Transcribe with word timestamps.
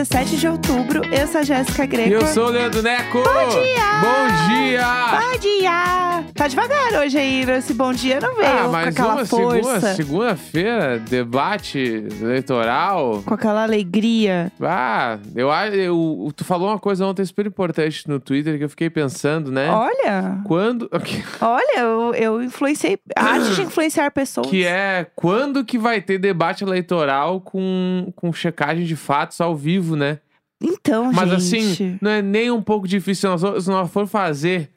Hoje 0.00 0.08
é 0.12 0.24
segunda-feira, 0.24 0.30
17 0.30 0.36
de 0.36 0.48
outubro. 0.48 1.02
Eu 1.14 1.26
sou 1.26 1.40
a 1.40 1.44
Jéssica 1.44 1.84
E 1.84 1.86
Greco. 1.86 2.10
eu 2.14 2.26
sou 2.28 2.46
o 2.46 2.50
Leandro 2.50 2.82
Neco. 2.82 3.18
Bom 3.22 3.48
dia! 3.48 3.90
Bom 4.00 4.48
dia! 4.48 5.20
Bom 5.20 5.38
dia! 5.38 6.00
Tá 6.34 6.46
devagar 6.48 6.92
hoje 6.94 7.18
aí, 7.18 7.42
esse 7.50 7.74
bom 7.74 7.92
dia 7.92 8.18
não 8.20 8.34
veio 8.36 8.48
Ah, 8.48 8.62
com 8.64 8.72
mas 8.72 8.86
aquela 8.88 9.14
uma 9.16 9.26
força, 9.26 9.60
segunda- 9.80 9.94
segunda-feira, 9.94 10.98
debate 10.98 12.06
eleitoral. 12.20 13.22
com 13.26 13.34
aquela 13.34 13.62
alegria. 13.62 14.50
Ah, 14.60 15.18
eu, 15.34 15.50
eu, 15.74 16.32
tu 16.34 16.44
falou 16.44 16.68
uma 16.68 16.78
coisa 16.78 17.04
ontem 17.04 17.24
super 17.24 17.46
importante 17.46 18.08
no 18.08 18.18
Twitter 18.18 18.56
que 18.58 18.64
eu 18.64 18.70
fiquei 18.70 18.88
pensando, 18.88 19.50
né? 19.52 19.68
Olha, 19.70 20.38
Quando. 20.46 20.88
olha, 21.42 21.78
eu, 21.78 22.14
eu 22.14 22.42
influenciei, 22.42 22.98
arte 23.16 23.54
de 23.54 23.62
influenciar 23.62 24.10
pessoas. 24.10 24.46
Que 24.46 24.64
é 24.64 25.06
quando 25.14 25.64
que 25.64 25.76
vai 25.78 26.00
ter 26.00 26.18
debate 26.18 26.64
eleitoral 26.64 27.40
com, 27.40 28.12
com 28.16 28.32
checagem 28.32 28.84
de 28.84 28.96
fatos 28.96 29.40
ao 29.40 29.54
vivo, 29.54 29.89
né? 29.96 30.18
Então, 30.62 31.10
Mas 31.12 31.42
gente. 31.42 31.72
assim, 31.72 31.98
não 32.02 32.10
é 32.10 32.20
nem 32.20 32.50
um 32.50 32.60
pouco 32.62 32.86
difícil. 32.86 33.38
Se 33.38 33.44
nós, 33.46 33.64
se 33.64 33.70
nós 33.70 33.90
for 33.90 34.06
fazer 34.06 34.70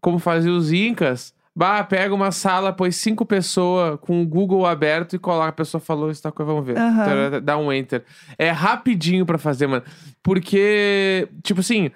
como 0.00 0.18
faziam 0.18 0.56
os 0.56 0.72
Incas, 0.72 1.32
bah, 1.54 1.82
pega 1.84 2.12
uma 2.14 2.30
sala, 2.32 2.72
põe 2.72 2.90
cinco 2.90 3.24
pessoas 3.24 3.98
com 4.00 4.20
o 4.22 4.26
Google 4.26 4.66
aberto 4.66 5.14
e 5.14 5.18
coloca. 5.18 5.48
A 5.48 5.52
pessoa 5.52 5.80
falou 5.80 6.10
isso, 6.10 6.22
tá 6.22 6.32
coisa, 6.32 6.50
vamos 6.52 6.66
ver. 6.66 6.74
Tará, 6.74 7.38
Dá 7.40 7.56
um 7.56 7.72
enter. 7.72 8.04
É 8.36 8.50
rapidinho 8.50 9.24
pra 9.24 9.38
fazer, 9.38 9.66
mano. 9.66 9.84
Porque, 10.22 11.28
tipo 11.42 11.60
assim. 11.60 11.90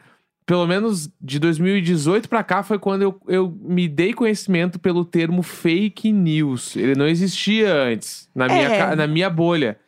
Pelo 0.44 0.66
menos 0.66 1.08
de 1.20 1.38
2018 1.38 2.28
pra 2.28 2.42
cá 2.42 2.64
foi 2.64 2.76
quando 2.76 3.02
eu, 3.02 3.20
eu 3.28 3.56
me 3.62 3.86
dei 3.88 4.12
conhecimento 4.12 4.76
pelo 4.76 5.04
termo 5.04 5.40
fake 5.40 6.10
news. 6.10 6.74
Ele 6.76 6.96
não 6.96 7.06
existia 7.06 7.72
antes, 7.72 8.28
na 8.34 8.48
minha, 8.48 8.68
É. 8.68 8.78
ca- 8.78 8.96
na 8.96 9.06
minha 9.06 9.30
bolha. 9.30 9.78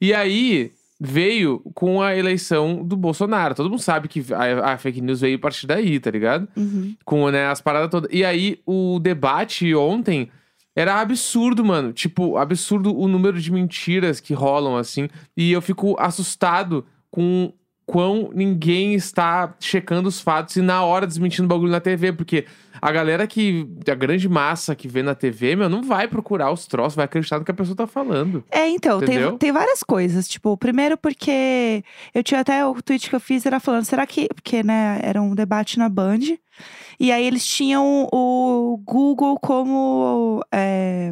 E 0.00 0.12
aí 0.12 0.72
veio 1.00 1.60
com 1.74 2.02
a 2.02 2.14
eleição 2.14 2.84
do 2.84 2.94
Bolsonaro. 2.94 3.54
Todo 3.54 3.70
mundo 3.70 3.80
sabe 3.80 4.06
que 4.06 4.22
a, 4.34 4.74
a 4.74 4.78
fake 4.78 5.00
news 5.00 5.22
veio 5.22 5.36
a 5.36 5.40
partir 5.40 5.66
daí, 5.66 5.98
tá 5.98 6.10
ligado? 6.10 6.46
Uhum. 6.54 6.94
Com 7.04 7.30
né, 7.30 7.46
as 7.46 7.60
paradas 7.62 7.90
todas. 7.90 8.10
E 8.12 8.22
aí 8.22 8.60
o 8.66 8.98
debate 9.00 9.74
ontem 9.74 10.28
era 10.76 11.00
absurdo, 11.00 11.64
mano. 11.64 11.92
Tipo, 11.92 12.36
absurdo 12.36 12.94
o 12.94 13.08
número 13.08 13.40
de 13.40 13.50
mentiras 13.50 14.20
que 14.20 14.34
rolam 14.34 14.76
assim. 14.76 15.08
E 15.34 15.50
eu 15.50 15.62
fico 15.62 15.96
assustado 15.98 16.84
com 17.10 17.52
quão 17.90 18.30
ninguém 18.32 18.94
está 18.94 19.52
checando 19.58 20.08
os 20.08 20.20
fatos 20.20 20.54
e 20.54 20.62
na 20.62 20.84
hora 20.84 21.08
desmentindo 21.08 21.46
o 21.46 21.48
bagulho 21.48 21.72
na 21.72 21.80
TV, 21.80 22.12
porque 22.12 22.46
a 22.80 22.92
galera 22.92 23.26
que. 23.26 23.66
A 23.90 23.94
grande 23.96 24.28
massa 24.28 24.76
que 24.76 24.86
vê 24.86 25.02
na 25.02 25.12
TV, 25.12 25.56
meu, 25.56 25.68
não 25.68 25.82
vai 25.82 26.06
procurar 26.06 26.52
os 26.52 26.68
troços, 26.68 26.94
vai 26.94 27.04
acreditar 27.04 27.40
no 27.40 27.44
que 27.44 27.50
a 27.50 27.54
pessoa 27.54 27.74
tá 27.76 27.88
falando. 27.88 28.44
É, 28.48 28.68
então, 28.68 29.00
tem, 29.00 29.36
tem 29.38 29.50
várias 29.50 29.82
coisas. 29.82 30.28
Tipo, 30.28 30.56
primeiro 30.56 30.96
porque 30.96 31.82
eu 32.14 32.22
tinha 32.22 32.40
até 32.40 32.64
o 32.64 32.80
tweet 32.80 33.10
que 33.10 33.16
eu 33.16 33.20
fiz 33.20 33.44
era 33.44 33.58
falando, 33.58 33.84
será 33.84 34.06
que. 34.06 34.28
Porque, 34.32 34.62
né, 34.62 35.00
era 35.02 35.20
um 35.20 35.34
debate 35.34 35.76
na 35.76 35.88
Band. 35.88 36.20
E 37.00 37.10
aí 37.10 37.24
eles 37.24 37.46
tinham 37.46 38.06
o 38.12 38.76
Google 38.84 39.38
como 39.40 40.44
é, 40.52 41.10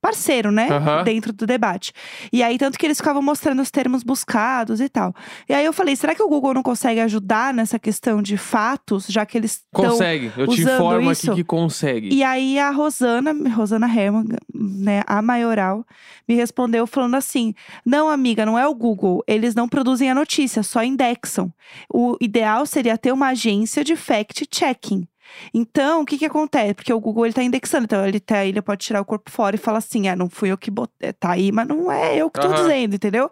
parceiro, 0.00 0.50
né? 0.50 0.68
Aham. 0.70 1.04
Dentro 1.04 1.30
do 1.30 1.46
debate. 1.46 1.92
E 2.32 2.42
aí, 2.42 2.56
tanto 2.56 2.78
que 2.78 2.86
eles 2.86 2.96
ficavam 2.96 3.20
mostrando 3.20 3.60
os 3.60 3.70
termos 3.70 4.02
buscados 4.02 4.80
e 4.80 4.88
tal. 4.88 5.14
E 5.46 5.52
aí 5.52 5.64
eu 5.64 5.74
falei, 5.74 5.94
será 5.94 6.14
que 6.14 6.22
o 6.22 6.28
Google 6.28 6.54
não 6.54 6.62
consegue 6.62 7.00
ajudar 7.00 7.52
nessa 7.52 7.78
questão 7.78 8.22
de 8.22 8.38
fatos, 8.38 9.06
já 9.08 9.26
que 9.26 9.36
eles 9.36 9.62
Consegue. 9.74 10.32
Eu 10.36 10.48
te 10.48 10.62
informo 10.62 11.12
isso. 11.12 11.30
aqui 11.30 11.42
que 11.42 11.44
consegue. 11.44 12.14
e 12.14 12.22
aí 12.22 12.58
a 12.58 12.70
Rosana, 12.70 13.34
Rosana 13.50 13.86
Herman, 13.86 14.24
né, 14.54 15.02
a 15.06 15.20
maioral, 15.20 15.84
me 16.26 16.34
respondeu 16.34 16.86
falando 16.86 17.16
assim: 17.16 17.52
"Não, 17.84 18.08
amiga, 18.08 18.46
não 18.46 18.58
é 18.58 18.66
o 18.66 18.74
Google, 18.74 19.22
eles 19.26 19.54
não 19.54 19.68
produzem 19.68 20.10
a 20.10 20.14
notícia, 20.14 20.62
só 20.62 20.82
indexam. 20.82 21.52
O 21.92 22.16
ideal 22.20 22.64
seria 22.64 22.96
ter 22.96 23.12
uma 23.12 23.28
agência 23.28 23.84
de 23.84 23.96
fact 23.96 24.46
checking." 24.50 25.06
Então, 25.52 26.02
o 26.02 26.04
que 26.04 26.18
que 26.18 26.24
acontece? 26.24 26.74
Porque 26.74 26.92
o 26.92 27.00
Google 27.00 27.26
ele 27.26 27.34
tá 27.34 27.42
indexando, 27.42 27.84
então 27.84 28.06
ele, 28.06 28.20
tá, 28.20 28.44
ele 28.44 28.60
pode 28.62 28.84
tirar 28.84 29.00
o 29.00 29.04
corpo 29.04 29.30
fora 29.30 29.56
e 29.56 29.58
falar 29.58 29.78
assim: 29.78 30.08
ah, 30.08 30.16
não 30.16 30.28
fui 30.28 30.50
eu 30.50 30.58
que 30.58 30.70
botei, 30.70 31.12
tá 31.12 31.32
aí, 31.32 31.52
mas 31.52 31.66
não 31.66 31.90
é 31.90 32.16
eu 32.16 32.30
que 32.30 32.40
tô 32.40 32.48
Aham. 32.48 32.62
dizendo, 32.62 32.96
entendeu? 32.96 33.30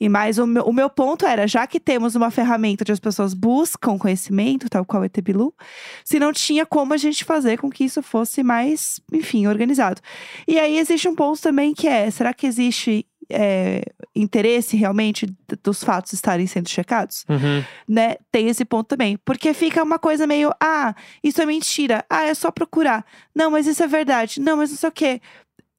E 0.00 0.08
mais 0.08 0.38
o 0.38 0.46
meu, 0.46 0.64
o 0.64 0.72
meu 0.72 0.90
ponto 0.90 1.26
era, 1.26 1.46
já 1.46 1.66
que 1.66 1.80
temos 1.80 2.14
uma 2.14 2.30
ferramenta 2.30 2.84
onde 2.84 2.92
as 2.92 3.00
pessoas 3.00 3.34
buscam 3.34 3.98
conhecimento, 3.98 4.68
tal 4.68 4.84
qual 4.84 5.02
o 5.02 5.04
ET 5.04 5.20
Bilu, 5.20 5.54
se 6.04 6.18
não 6.18 6.32
tinha 6.32 6.66
como 6.66 6.94
a 6.94 6.96
gente 6.96 7.24
fazer 7.24 7.58
com 7.58 7.70
que 7.70 7.84
isso 7.84 8.02
fosse 8.02 8.42
mais, 8.42 9.00
enfim, 9.12 9.46
organizado. 9.46 10.00
E 10.46 10.58
aí 10.58 10.78
existe 10.78 11.08
um 11.08 11.14
ponto 11.14 11.40
também 11.40 11.74
que 11.74 11.88
é: 11.88 12.10
será 12.10 12.34
que 12.34 12.46
existe 12.46 13.06
é, 13.30 13.82
interesse 14.14 14.76
realmente 14.76 15.26
dos 15.62 15.82
fatos 15.84 16.12
estarem 16.12 16.46
sendo 16.46 16.68
checados? 16.68 17.24
Uhum. 17.28 17.62
Né? 17.88 18.16
Tem 18.32 18.48
esse 18.48 18.64
ponto 18.64 18.88
também. 18.88 19.16
Porque 19.24 19.52
fica 19.54 19.82
uma 19.82 19.98
coisa 19.98 20.26
meio: 20.26 20.50
ah, 20.60 20.94
isso 21.22 21.40
é 21.42 21.46
mentira, 21.46 22.04
ah, 22.08 22.24
é 22.24 22.34
só 22.34 22.50
procurar. 22.50 23.04
Não, 23.34 23.50
mas 23.50 23.66
isso 23.66 23.82
é 23.82 23.86
verdade, 23.86 24.40
não, 24.40 24.56
mas 24.56 24.70
não 24.70 24.76
sei 24.76 24.88
o 24.88 24.92
quê. 24.92 25.20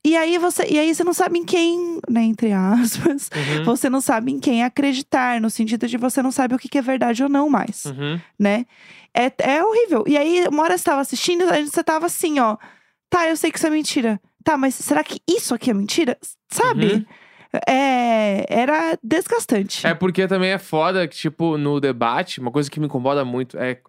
E 0.05 0.15
aí 0.15 0.37
você, 0.37 0.65
e 0.69 0.79
aí 0.79 0.95
você 0.95 1.03
não 1.03 1.11
sabe 1.13 1.37
em 1.39 1.43
quem, 1.43 1.99
né, 2.09 2.23
entre 2.23 2.53
aspas, 2.53 3.29
Uhum. 3.35 3.65
você 3.65 3.89
não 3.89 3.99
sabe 3.99 4.31
em 4.31 4.39
quem 4.39 4.63
acreditar, 4.63 5.41
no 5.41 5.49
sentido 5.49 5.87
de 5.89 5.97
você 5.97 6.21
não 6.23 6.31
sabe 6.31 6.55
o 6.55 6.57
que 6.57 6.69
que 6.69 6.77
é 6.77 6.81
verdade 6.81 7.21
ou 7.21 7.27
não 7.27 7.49
mais 7.49 7.83
Uhum. 7.85 8.17
né? 8.39 8.65
É, 9.13 9.29
é 9.39 9.61
horrível. 9.63 10.05
E 10.07 10.15
aí, 10.17 10.45
uma 10.49 10.63
hora 10.63 10.77
você 10.77 10.85
tava 10.85 11.01
assistindo, 11.01 11.43
a 11.49 11.57
gente- 11.57 11.71
você 11.71 11.83
tava 11.83 12.05
assim, 12.05 12.39
ó. 12.39 12.55
Tá, 13.09 13.27
eu 13.27 13.35
sei 13.35 13.51
que 13.51 13.57
isso 13.57 13.67
é 13.67 13.69
mentira. 13.71 14.21
Tá, 14.41 14.55
mas 14.55 14.75
será 14.75 15.03
que 15.03 15.19
isso 15.27 15.53
aqui 15.53 15.69
é 15.69 15.73
mentira? 15.73 16.17
Sabe? 16.49 16.93
Uhum. 16.93 17.05
É, 17.67 18.45
era 18.47 18.97
desgastante. 19.03 19.85
É 19.85 19.93
porque 19.93 20.27
também 20.27 20.51
é 20.51 20.57
foda 20.59 21.07
que, 21.07 21.15
tipo, 21.15 21.57
no 21.57 21.79
debate, 21.79 22.39
uma 22.39 22.51
coisa 22.51 22.69
que 22.69 22.79
me 22.79 22.85
incomoda 22.85 23.25
muito 23.25 23.57
é 23.57 23.79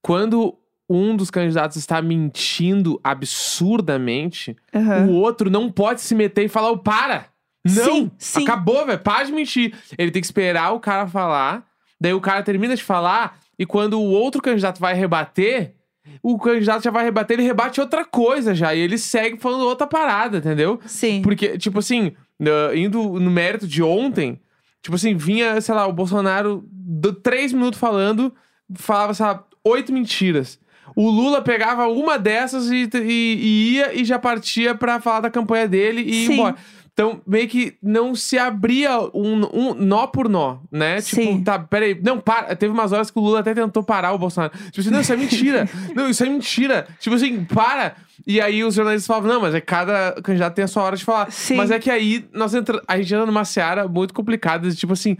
quando 0.00 0.56
um 0.88 1.14
dos 1.16 1.30
candidatos 1.30 1.76
está 1.76 2.00
mentindo 2.02 3.00
absurdamente, 3.02 4.56
Aham. 4.74 5.06
o 5.06 5.12
outro 5.12 5.50
não 5.50 5.70
pode 5.70 6.00
se 6.00 6.14
meter 6.14 6.44
e 6.44 6.48
falar, 6.48 6.70
"Ô, 6.70 6.78
para! 6.78 7.26
Não! 7.64 7.84
Sim, 7.84 8.10
sim. 8.18 8.42
Acabou, 8.42 8.86
velho. 8.86 8.98
Para 8.98 9.24
de 9.24 9.32
mentir. 9.32 9.74
Ele 9.98 10.10
tem 10.10 10.20
que 10.22 10.26
esperar 10.26 10.72
o 10.72 10.80
cara 10.80 11.06
falar, 11.06 11.66
daí 12.00 12.14
o 12.14 12.20
cara 12.20 12.42
termina 12.42 12.74
de 12.74 12.82
falar, 12.82 13.38
e 13.58 13.66
quando 13.66 14.00
o 14.00 14.10
outro 14.10 14.40
candidato 14.40 14.80
vai 14.80 14.94
rebater, 14.94 15.74
o 16.22 16.38
candidato 16.38 16.82
já 16.82 16.90
vai 16.90 17.04
rebater, 17.04 17.38
ele 17.38 17.46
rebate 17.46 17.80
outra 17.80 18.04
coisa 18.04 18.54
já, 18.54 18.74
e 18.74 18.80
ele 18.80 18.96
segue 18.96 19.38
falando 19.38 19.64
outra 19.64 19.86
parada, 19.86 20.38
entendeu? 20.38 20.80
Sim. 20.86 21.20
Porque, 21.22 21.58
tipo 21.58 21.78
assim, 21.78 22.12
na- 22.40 22.74
indo 22.74 23.20
no 23.20 23.30
mérito 23.30 23.68
de 23.68 23.82
ontem, 23.82 24.40
tipo 24.82 24.96
assim, 24.96 25.14
vinha, 25.14 25.60
sei 25.60 25.74
lá, 25.74 25.86
o 25.86 25.92
Bolsonaro 25.92 26.64
do, 26.72 27.12
três 27.12 27.52
minutos 27.52 27.78
falando, 27.78 28.34
falava, 28.74 29.14
sei 29.14 29.26
lá, 29.26 29.44
oito 29.62 29.92
mentiras. 29.92 30.58
O 30.96 31.08
Lula 31.08 31.40
pegava 31.40 31.86
uma 31.86 32.18
dessas 32.18 32.68
e, 32.70 32.88
e- 32.92 32.98
e 33.06 33.72
ia 33.74 33.94
e 33.94 34.04
já 34.04 34.18
partia 34.18 34.74
pra 34.74 34.98
falar 35.00 35.20
da 35.20 35.30
campanha 35.30 35.68
dele 35.68 36.00
e 36.02 36.26
Sim. 36.26 36.32
embora. 36.32 36.56
Então, 37.00 37.22
meio 37.26 37.48
que 37.48 37.78
não 37.82 38.14
se 38.14 38.36
abria 38.36 39.00
um, 39.14 39.48
um 39.54 39.74
nó 39.74 40.06
por 40.06 40.28
nó, 40.28 40.58
né? 40.70 41.00
Tipo, 41.00 41.22
Sim. 41.22 41.42
tá, 41.42 41.58
peraí. 41.58 41.98
Não, 41.98 42.20
para. 42.20 42.54
Teve 42.54 42.74
umas 42.74 42.92
horas 42.92 43.10
que 43.10 43.18
o 43.18 43.22
Lula 43.22 43.40
até 43.40 43.54
tentou 43.54 43.82
parar 43.82 44.12
o 44.12 44.18
Bolsonaro. 44.18 44.52
Tipo 44.66 44.80
assim, 44.82 44.90
não, 44.90 45.00
isso 45.00 45.12
é 45.14 45.16
mentira. 45.16 45.66
não, 45.96 46.10
isso 46.10 46.22
é 46.22 46.28
mentira. 46.28 46.86
Tipo 46.98 47.16
assim, 47.16 47.42
para. 47.42 47.96
E 48.26 48.38
aí 48.38 48.62
os 48.62 48.74
jornalistas 48.74 49.06
falavam, 49.06 49.32
não, 49.32 49.40
mas 49.40 49.54
é 49.54 49.62
cada 49.62 50.20
candidato 50.22 50.54
tem 50.54 50.64
a 50.64 50.68
sua 50.68 50.82
hora 50.82 50.94
de 50.94 51.02
falar. 51.02 51.32
Sim. 51.32 51.56
Mas 51.56 51.70
é 51.70 51.78
que 51.78 51.90
aí 51.90 52.28
nós 52.34 52.52
entra... 52.52 52.82
a 52.86 52.98
gente 52.98 53.14
entra 53.14 53.24
numa 53.24 53.46
seara 53.46 53.88
muito 53.88 54.12
complicada. 54.12 54.68
de, 54.68 54.76
Tipo 54.76 54.92
assim, 54.92 55.16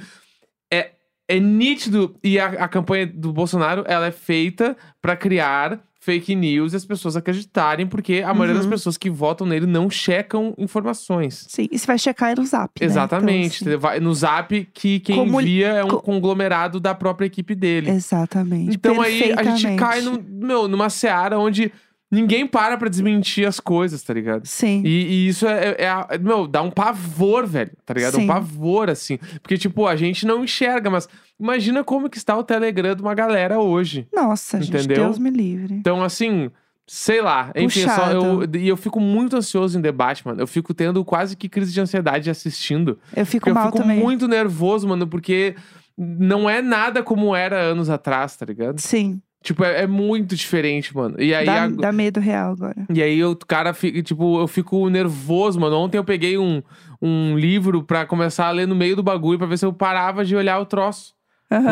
é, 0.71 0.91
é 1.27 1.41
nítido. 1.41 2.15
E 2.23 2.39
a, 2.39 2.47
a 2.47 2.69
campanha 2.69 3.07
do 3.07 3.33
Bolsonaro, 3.33 3.85
ela 3.87 4.05
é 4.05 4.13
feita 4.13 4.77
pra 5.01 5.17
criar 5.17 5.81
fake 6.03 6.35
news 6.35 6.73
e 6.73 6.77
as 6.77 6.85
pessoas 6.87 7.15
acreditarem, 7.15 7.87
porque 7.87 8.23
a 8.25 8.33
maioria 8.33 8.55
das 8.55 8.65
Uhum. 8.65 8.71
pessoas 8.71 8.97
que 8.97 9.11
votam 9.11 9.47
nele 9.47 9.67
não 9.67 9.91
checam 9.91 10.55
informações. 10.57 11.45
Sim. 11.47 11.69
E 11.71 11.79
você 11.79 11.87
vai 11.87 11.99
checar 11.99 12.35
no 12.39 12.47
zap. 12.47 12.71
né? 12.81 12.87
Exatamente. 12.87 13.63
Então, 13.63 13.73
assim? 13.75 13.81
Vai- 13.81 14.01
no 14.01 14.15
zap, 14.15 14.69
que 14.73 14.99
quem 15.01 15.17
Como- 15.17 15.41
envia 15.41 15.69
é 15.69 15.85
um 15.85 15.89
co- 15.89 16.01
conglomerado 16.01 16.81
da 16.81 16.95
própria 16.95 17.27
equipe 17.27 17.55
dele. 17.55 17.91
Exatamente. 17.91 18.75
Então 18.77 19.01
aí 19.01 19.33
a 19.37 19.43
gente 19.43 19.77
cai 19.77 20.01
no, 20.01 20.23
meu, 20.27 20.67
numa 20.67 20.89
seara 20.89 21.39
onde 21.39 21.71
ninguém 22.11 22.47
para 22.47 22.77
pra 22.77 22.89
desmentir 22.89 23.47
as 23.47 23.61
coisas, 23.61 24.03
tá 24.03 24.13
ligado? 24.13 24.47
Sim. 24.47 24.83
E, 24.85 24.89
e 24.89 25.29
isso 25.29 25.47
é, 25.47 25.77
é, 25.79 26.07
é- 26.11 26.19
Meu, 26.19 26.47
dá 26.47 26.61
um 26.63 26.71
pavor, 26.71 27.47
velho, 27.47 27.71
tá 27.85 27.95
ligado? 27.95 28.15
Sim. 28.17 28.25
Um 28.25 28.27
pavor, 28.27 28.91
assim. 28.91 29.19
Porque, 29.43 29.57
tipo, 29.57 29.87
a 29.87 29.95
gente 29.97 30.27
não 30.27 30.43
enxerga, 30.45 30.91
mas 30.91 31.09
imagina 31.39 31.85
como 31.85 32.11
que 32.11 32.19
está 32.19 32.37
o 32.37 32.43
Telegram 32.43 32.95
de 32.95 33.03
uma 33.03 33.15
galera 33.15 33.61
hoje. 33.61 34.07
Nossa, 34.13 34.61
gente, 34.61 34.77
Entendeu? 34.77 35.05
Deus 35.05 35.19
me 35.19 35.31
livre. 35.31 35.75
Então, 35.75 36.03
assim, 36.03 36.51
sei 36.87 37.21
lá. 37.23 37.53
Enfim, 37.55 37.87
só 37.89 38.11
eu, 38.11 38.45
e 38.59 38.67
eu 38.69 38.77
fico 38.77 38.99
muito 38.99 39.37
ansioso 39.37 39.79
em 39.79 39.81
debate, 39.81 40.27
mano. 40.27 40.41
Eu 40.41 40.47
fico 40.49 40.75
tendo 40.75 41.05
quase 41.05 41.37
que 41.37 41.49
crise 41.49 41.73
de 41.73 41.81
ansiedade 41.81 42.29
assistindo. 42.29 42.99
Eu 43.15 43.25
fico 43.25 43.43
Porque 43.45 43.51
eu 43.51 43.55
mal 43.55 43.67
fico 43.67 43.79
também. 43.79 44.01
muito 44.01 44.27
nervoso, 44.27 44.89
mano, 44.89 45.07
porque 45.07 45.55
não 45.97 46.51
é 46.51 46.61
nada 46.61 47.03
como 47.03 47.37
era 47.37 47.61
anos 47.61 47.89
atrás, 47.89 48.35
tá 48.37 48.45
ligado? 48.45 48.81
Sim. 48.81 49.21
Tipo, 49.43 49.65
é, 49.65 49.83
é 49.83 49.87
muito 49.87 50.37
diferente, 50.37 50.95
mano. 50.95 51.17
E 51.19 51.35
aí, 51.35 51.47
Dá, 51.47 51.65
ag- 51.65 51.77
dá 51.77 51.93
medo 51.93 52.21
real 52.21 52.53
agora. 52.53 52.87
e 52.93 53.03
aí 53.03 53.25
o 53.25 53.35
cara 53.35 53.73
fica, 53.73 54.03
tipo, 54.03 54.39
eu 54.39 54.47
fico 54.47 54.89
nervoso, 54.91 55.59
mano. 55.59 55.77
Ontem 55.77 55.97
eu 55.97 56.05
peguei 56.05 56.37
um, 56.37 56.63
um 57.01 57.39
livro 57.39 57.83
pra 57.83 58.05
começar 58.05 58.47
a 58.49 58.51
ler 58.51 58.67
no 58.69 58.75
meio 58.75 58.95
do 58.97 59.03
bagulho 59.03 59.39
pra 59.39 59.47
ver 59.47 59.57
se 59.59 59.65
eu 59.65 59.73
parava 59.73 60.25
de 60.25 60.37
olhar 60.37 60.59
o 60.61 60.67
troço. 60.67 61.15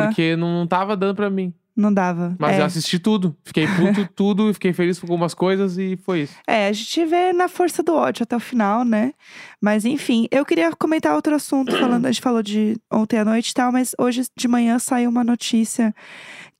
Porque 0.07 0.35
não, 0.35 0.61
não 0.61 0.67
tava 0.67 0.97
dando 0.97 1.15
pra 1.15 1.29
mim. 1.31 1.53
Não 1.79 1.95
dava. 1.95 2.35
Mas 2.41 2.57
é. 2.57 2.61
eu 2.61 2.65
assisti 2.65 2.99
tudo. 2.99 3.37
Fiquei 3.45 3.65
puto, 3.69 4.09
tudo, 4.13 4.53
fiquei 4.53 4.73
feliz 4.73 4.99
com 4.99 5.07
algumas 5.07 5.33
coisas 5.33 5.79
e 5.79 5.97
foi 5.97 6.23
isso. 6.23 6.35
É, 6.45 6.67
a 6.67 6.73
gente 6.73 7.05
vê 7.05 7.33
na 7.33 7.47
força 7.47 7.85
do 7.85 7.95
ódio 7.95 8.25
até 8.25 8.35
o 8.35 8.41
final, 8.41 8.85
né? 8.85 9.13
Mas 9.61 9.85
enfim, 9.85 10.27
eu 10.33 10.45
queria 10.45 10.75
comentar 10.75 11.15
outro 11.15 11.37
assunto, 11.37 11.71
falando, 11.79 12.07
a 12.07 12.11
gente 12.11 12.21
falou 12.21 12.43
de 12.43 12.77
ontem 12.93 13.21
à 13.21 13.25
noite 13.25 13.51
e 13.51 13.55
tal, 13.55 13.71
mas 13.71 13.95
hoje 13.97 14.27
de 14.37 14.49
manhã 14.49 14.77
saiu 14.81 15.09
uma 15.09 15.23
notícia 15.23 15.95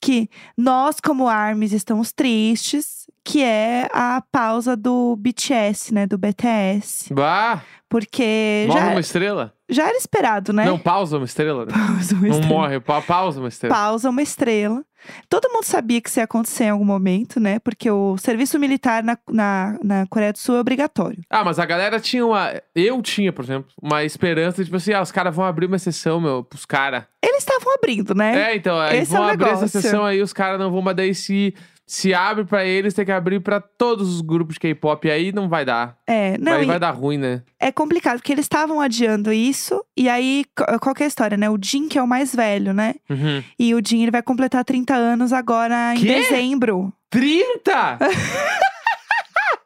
que 0.01 0.31
nós, 0.57 1.01
como 1.01 1.27
ARMYs, 1.27 1.73
estamos 1.73 2.13
tristes, 2.13 3.09
que 3.25 3.43
é 3.43 3.89
a 3.93 4.23
pausa 4.31 4.77
do 4.77 5.17
BTS, 5.17 5.93
né? 5.93 6.07
Do 6.07 6.17
BTS. 6.17 7.13
Bah! 7.13 7.61
Porque 7.89 8.67
Morre 8.69 8.81
já, 8.81 8.91
uma 8.91 9.01
estrela? 9.01 9.58
Já 9.69 9.89
era 9.89 9.97
esperado, 9.97 10.53
né? 10.53 10.65
Não, 10.65 10.79
pausa 10.79 11.17
uma 11.19 11.25
estrela. 11.27 11.67
né? 11.67 11.73
Pausa 11.77 12.15
uma 12.15 12.23
Não 12.23 12.31
estrela. 12.31 12.47
morre, 12.49 12.81
pa- 12.81 13.03
pausa 13.03 13.41
uma 13.41 13.49
estrela. 13.49 13.75
Pausa 13.75 14.11
uma 14.11 14.23
estrela. 14.23 14.85
Todo 15.29 15.49
mundo 15.53 15.65
sabia 15.65 16.01
que 16.01 16.09
isso 16.09 16.19
ia 16.19 16.25
acontecer 16.25 16.65
em 16.65 16.71
algum 16.71 16.85
momento, 16.85 17.39
né? 17.39 17.59
Porque 17.61 17.89
o 17.91 18.17
serviço 18.19 18.59
militar 18.59 19.03
na, 19.03 19.17
na, 19.31 19.79
na 19.83 20.07
Coreia 20.09 20.33
do 20.33 20.39
Sul 20.39 20.57
é 20.57 20.61
obrigatório. 20.61 21.23
Ah, 21.31 21.45
mas 21.45 21.59
a 21.59 21.65
galera 21.65 22.01
tinha 22.01 22.27
uma. 22.27 22.53
Eu 22.75 23.01
tinha, 23.01 23.33
por 23.33 23.45
exemplo, 23.45 23.71
uma 23.81 24.03
esperança, 24.05 24.65
tipo 24.65 24.77
assim, 24.77 24.93
ah, 24.93 25.01
os 25.01 25.13
caras 25.13 25.35
vão 25.35 25.45
abrir 25.45 25.67
uma 25.67 25.77
exceção, 25.77 26.21
meu, 26.21 26.43
pros 26.43 26.67
caras. 26.67 27.05
Eles 27.23 27.39
estavam 27.39 27.75
abrindo, 27.75 28.13
né? 28.15 28.51
É, 28.53 28.57
então, 28.57 28.79
aí 28.79 28.99
Esse 28.99 29.15
é 29.15 29.19
vão 29.19 29.27
o 29.27 29.31
abrir 29.31 29.45
essa 29.45 29.55
negócio. 29.55 29.79
exceção 29.79 30.05
aí, 30.05 30.21
os 30.21 30.33
caras 30.33 30.59
não 30.59 30.71
vão, 30.71 30.83
mas 30.83 30.97
daí 30.97 31.15
se, 31.15 31.55
se 31.89 32.13
abre 32.13 32.45
pra 32.45 32.67
eles, 32.67 32.93
tem 32.93 33.03
que 33.07 33.11
abrir 33.11 33.41
pra 33.41 33.61
todos 33.63 34.15
os 34.15 34.21
grupos 34.21 34.55
de 34.55 34.61
K-pop, 34.61 35.11
aí 35.11 35.33
não 35.33 35.49
vai 35.49 35.65
dar. 35.65 35.97
É, 36.07 36.37
não, 36.37 36.53
aí 36.53 36.67
vai 36.67 36.79
dar 36.79 36.91
ruim, 36.91 37.17
né? 37.17 37.43
é 37.59 37.73
complicado, 37.73 38.19
porque 38.19 38.31
eles 38.31 38.45
estavam 38.45 38.79
adiando 38.79 39.33
isso, 39.33 39.83
e 39.97 40.07
aí, 40.07 40.45
qual 40.83 40.95
que 40.95 41.03
é 41.03 41.07
a 41.07 41.09
história, 41.09 41.39
né? 41.39 41.49
O 41.49 41.59
Jin, 41.61 41.89
que 41.89 41.99
é 41.99 42.03
o 42.03 42.07
mais 42.07 42.35
velho, 42.35 42.75
né? 42.75 42.95
Uhum. 43.09 43.43
E 43.59 43.75
o 43.75 43.81
Jin, 43.85 44.03
ele 44.03 44.11
vai 44.11 44.23
completar 44.23 44.63
30 44.67 44.95
anos 44.95 45.33
agora 45.33 45.95
em 45.95 45.99
Quê? 46.01 46.07
dezembro. 46.07 46.93
30! 47.09 47.99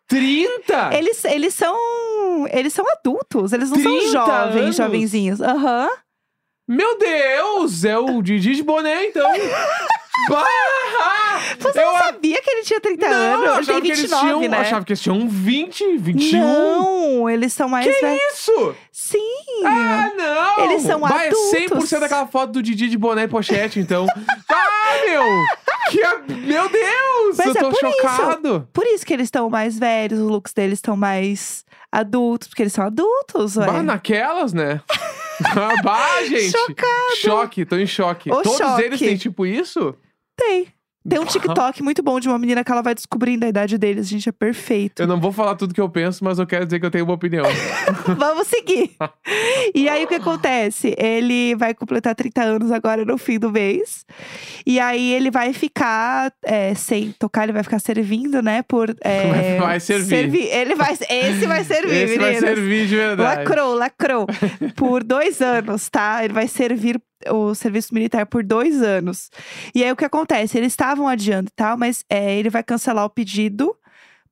30! 0.06 0.90
Eles, 0.94 1.24
eles 1.24 1.54
são. 1.54 1.76
Eles 2.52 2.72
são 2.72 2.84
adultos, 2.88 3.52
eles 3.52 3.68
não 3.70 3.80
são 3.80 3.98
30 3.98 4.12
jovens, 4.12 4.56
anos? 4.62 4.76
jovenzinhos. 4.76 5.40
Aham. 5.40 5.88
Meu 6.68 6.96
Deus! 6.98 7.84
É 7.84 7.98
o 7.98 8.22
Didi 8.22 8.54
de 8.54 8.62
boné, 8.62 9.06
então. 9.06 9.28
Barra! 10.28 11.21
Você 11.58 11.78
eu 11.80 11.92
não 11.92 11.98
sabia 11.98 12.40
que 12.42 12.50
ele 12.50 12.62
tinha 12.62 12.80
30 12.80 13.08
não, 13.08 13.16
eu 13.16 13.22
anos? 13.22 13.42
Ele 13.42 13.48
achava 13.50 13.64
tem 13.72 13.80
que 13.82 13.88
eles 13.88 14.00
29, 14.00 14.24
tinham. 14.26 14.40
né? 14.40 14.56
Eu 14.56 14.60
achava 14.60 14.84
que 14.84 14.92
eles 14.92 15.00
tinham 15.00 15.28
20, 15.28 15.96
21. 15.98 16.40
Não, 16.40 17.30
eles 17.30 17.52
são 17.52 17.68
mais 17.68 17.86
velhos. 17.86 18.20
Isso! 18.32 18.76
Sim. 18.90 19.64
Ah, 19.64 20.10
não! 20.16 20.64
Eles 20.64 20.82
são 20.82 21.00
Vai, 21.00 21.26
é 21.26 21.28
adultos. 21.28 21.90
100% 21.90 22.00
daquela 22.00 22.26
foto 22.26 22.52
do 22.52 22.62
Didi 22.62 22.88
de 22.88 22.96
boné 22.98 23.24
e 23.24 23.28
pochete, 23.28 23.78
então. 23.80 24.06
ah, 24.50 24.94
meu! 25.04 25.22
Que 25.90 26.02
a- 26.02 26.18
Meu 26.28 26.68
Deus! 26.68 27.36
Mas 27.36 27.46
eu 27.46 27.52
é 27.56 27.60
tô 27.60 27.70
por 27.70 27.88
isso. 27.88 27.96
chocado. 28.00 28.68
Por 28.72 28.86
isso 28.86 29.04
que 29.04 29.12
eles 29.12 29.24
estão 29.26 29.48
mais 29.50 29.78
velhos, 29.78 30.18
os 30.20 30.28
looks 30.28 30.52
deles 30.52 30.78
estão 30.78 30.96
mais 30.96 31.64
adultos, 31.90 32.48
porque 32.48 32.62
eles 32.62 32.72
são 32.72 32.84
adultos, 32.86 33.56
ué. 33.56 33.66
Bah, 33.66 33.82
naquelas, 33.82 34.52
né? 34.52 34.80
Ah, 35.44 35.82
bah, 35.82 36.22
gente! 36.24 36.52
Chocado. 36.52 37.16
Choque, 37.16 37.64
tô 37.64 37.76
em 37.76 37.86
choque. 37.86 38.30
Ô, 38.30 38.42
Todos 38.42 38.58
choque. 38.58 38.82
eles 38.82 39.00
têm 39.00 39.16
tipo 39.16 39.44
isso? 39.44 39.92
Tem. 40.36 40.68
Tem 41.08 41.18
um 41.18 41.24
TikTok 41.24 41.82
muito 41.82 42.02
bom 42.02 42.20
de 42.20 42.28
uma 42.28 42.38
menina 42.38 42.62
que 42.62 42.70
ela 42.70 42.82
vai 42.82 42.94
descobrindo 42.94 43.44
a 43.44 43.48
idade 43.48 43.76
deles, 43.76 44.08
gente, 44.08 44.28
é 44.28 44.32
perfeito. 44.32 45.00
Eu 45.00 45.06
não 45.06 45.20
vou 45.20 45.32
falar 45.32 45.56
tudo 45.56 45.74
que 45.74 45.80
eu 45.80 45.88
penso, 45.88 46.24
mas 46.24 46.38
eu 46.38 46.46
quero 46.46 46.64
dizer 46.64 46.78
que 46.78 46.86
eu 46.86 46.90
tenho 46.90 47.04
uma 47.04 47.14
opinião. 47.14 47.44
Vamos 48.16 48.46
seguir. 48.46 48.92
e 49.74 49.88
aí 49.88 50.04
o 50.04 50.08
que 50.08 50.14
acontece? 50.14 50.94
Ele 50.98 51.54
vai 51.56 51.74
completar 51.74 52.14
30 52.14 52.42
anos 52.42 52.70
agora 52.70 53.04
no 53.04 53.18
fim 53.18 53.38
do 53.38 53.50
mês. 53.50 54.04
E 54.64 54.78
aí 54.78 55.12
ele 55.12 55.30
vai 55.30 55.52
ficar 55.52 56.32
é, 56.44 56.74
sem 56.74 57.12
tocar, 57.18 57.44
ele 57.44 57.52
vai 57.52 57.62
ficar 57.62 57.78
servindo, 57.78 58.42
né? 58.42 58.62
Por. 58.62 58.94
é, 59.02 59.58
Vai 59.58 59.80
servir. 59.80 60.48
Ele 60.48 60.74
vai. 60.74 60.92
Esse 60.92 61.46
vai 61.46 61.64
servir, 61.64 61.94
Esse 61.94 62.18
vai 62.18 62.32
meninas. 62.32 62.54
servir 62.54 62.86
de 62.86 62.96
verdade. 62.96 63.38
Lacrou, 63.38 63.74
lacrou. 63.74 64.26
Por 64.76 65.02
dois 65.02 65.40
anos, 65.40 65.88
tá? 65.88 66.24
Ele 66.24 66.32
vai 66.32 66.48
servir 66.48 67.00
o 67.30 67.54
serviço 67.54 67.94
militar 67.94 68.26
por 68.26 68.42
dois 68.42 68.82
anos. 68.82 69.30
E 69.74 69.82
aí 69.82 69.92
o 69.92 69.96
que 69.96 70.04
acontece? 70.04 70.58
Eles 70.58 70.72
estavam 70.72 71.08
adiando 71.08 71.48
e 71.48 71.54
tal, 71.54 71.76
mas 71.76 72.04
é, 72.08 72.38
ele 72.38 72.50
vai 72.50 72.62
cancelar 72.62 73.04
o 73.04 73.10
pedido 73.10 73.76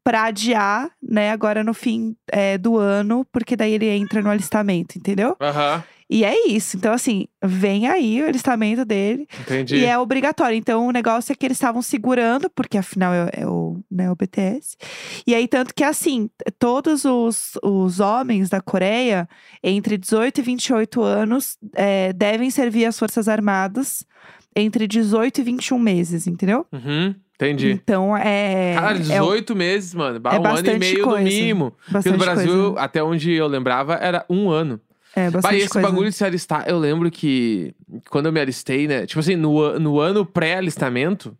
pra 0.03 0.25
adiar, 0.25 0.91
né, 1.03 1.31
agora 1.31 1.63
no 1.63 1.75
fim 1.75 2.17
é, 2.31 2.57
do 2.57 2.77
ano, 2.77 3.27
porque 3.31 3.55
daí 3.57 3.73
ele 3.73 3.87
entra 3.89 4.23
no 4.23 4.31
alistamento, 4.31 4.97
entendeu? 4.99 5.37
Aham, 5.41 5.83
E 6.09 6.25
é 6.25 6.49
isso. 6.49 6.77
Então, 6.77 6.93
assim, 6.93 7.27
vem 7.41 7.87
aí 7.87 8.21
o 8.21 8.27
alistamento 8.27 8.85
dele. 8.85 9.29
entendi. 9.43 9.77
E 9.77 9.85
é 9.85 9.97
obrigatório. 9.97 10.57
Então, 10.57 10.89
o 10.89 10.91
negócio 10.91 11.33
é 11.33 11.37
que 11.37 11.47
eles 11.47 11.57
estavam 11.57 11.81
segurando, 11.83 12.51
porque 12.51 12.77
afinal 12.79 13.13
é, 13.15 13.31
é 13.43 13.47
o, 13.47 13.79
né, 13.89 14.11
o 14.11 14.17
BTS. 14.17 14.77
E 15.25 15.35
aí, 15.37 15.47
tanto 15.47 15.73
que, 15.73 15.85
assim, 15.85 16.29
todos 16.59 17.05
os, 17.05 17.53
os 17.63 18.01
homens 18.01 18.49
da 18.49 18.61
Coreia, 18.61 19.29
entre 19.63 19.97
18 19.97 20.39
e 20.39 20.43
28 20.43 21.01
anos, 21.03 21.57
é, 21.75 22.13
devem 22.13 22.51
servir 22.51 22.87
as 22.87 22.99
Forças 22.99 23.29
Armadas 23.29 24.05
entre 24.57 24.89
18 24.89 25.43
e 25.43 25.45
21 25.45 25.79
meses, 25.79 26.27
entendeu? 26.27 26.67
Uhum, 26.73 27.15
entendi. 27.47 27.71
Então, 27.71 28.17
é. 28.17 28.75
Cara, 28.75 28.97
é 28.97 29.01
18 29.01 29.57
meses, 29.57 29.95
mano. 29.95 30.21
É 30.25 30.39
um 30.39 30.47
ano 30.47 30.71
e 30.71 30.79
meio 30.79 31.05
coisa. 31.05 31.19
no 31.19 31.25
mínimo. 31.25 31.75
Porque 31.91 32.11
no 32.11 32.19
Brasil, 32.19 32.65
coisa. 32.73 32.81
até 32.81 33.03
onde 33.03 33.33
eu 33.33 33.47
lembrava, 33.47 33.95
era 33.95 34.25
um 34.29 34.51
ano. 34.51 34.81
É, 35.15 35.29
bastante 35.31 35.57
e 35.57 35.59
esse 35.59 35.71
coisa. 35.71 35.89
bagulho 35.89 36.09
de 36.09 36.15
se 36.15 36.25
alistar, 36.25 36.69
eu 36.69 36.79
lembro 36.79 37.11
que 37.11 37.75
quando 38.11 38.27
eu 38.27 38.33
me 38.33 38.41
alistei, 38.41 38.87
né? 38.87 39.07
Tipo 39.07 39.19
assim, 39.21 39.35
no, 39.35 39.79
no 39.79 39.99
ano 39.99 40.25
pré-alistamento, 40.25 41.37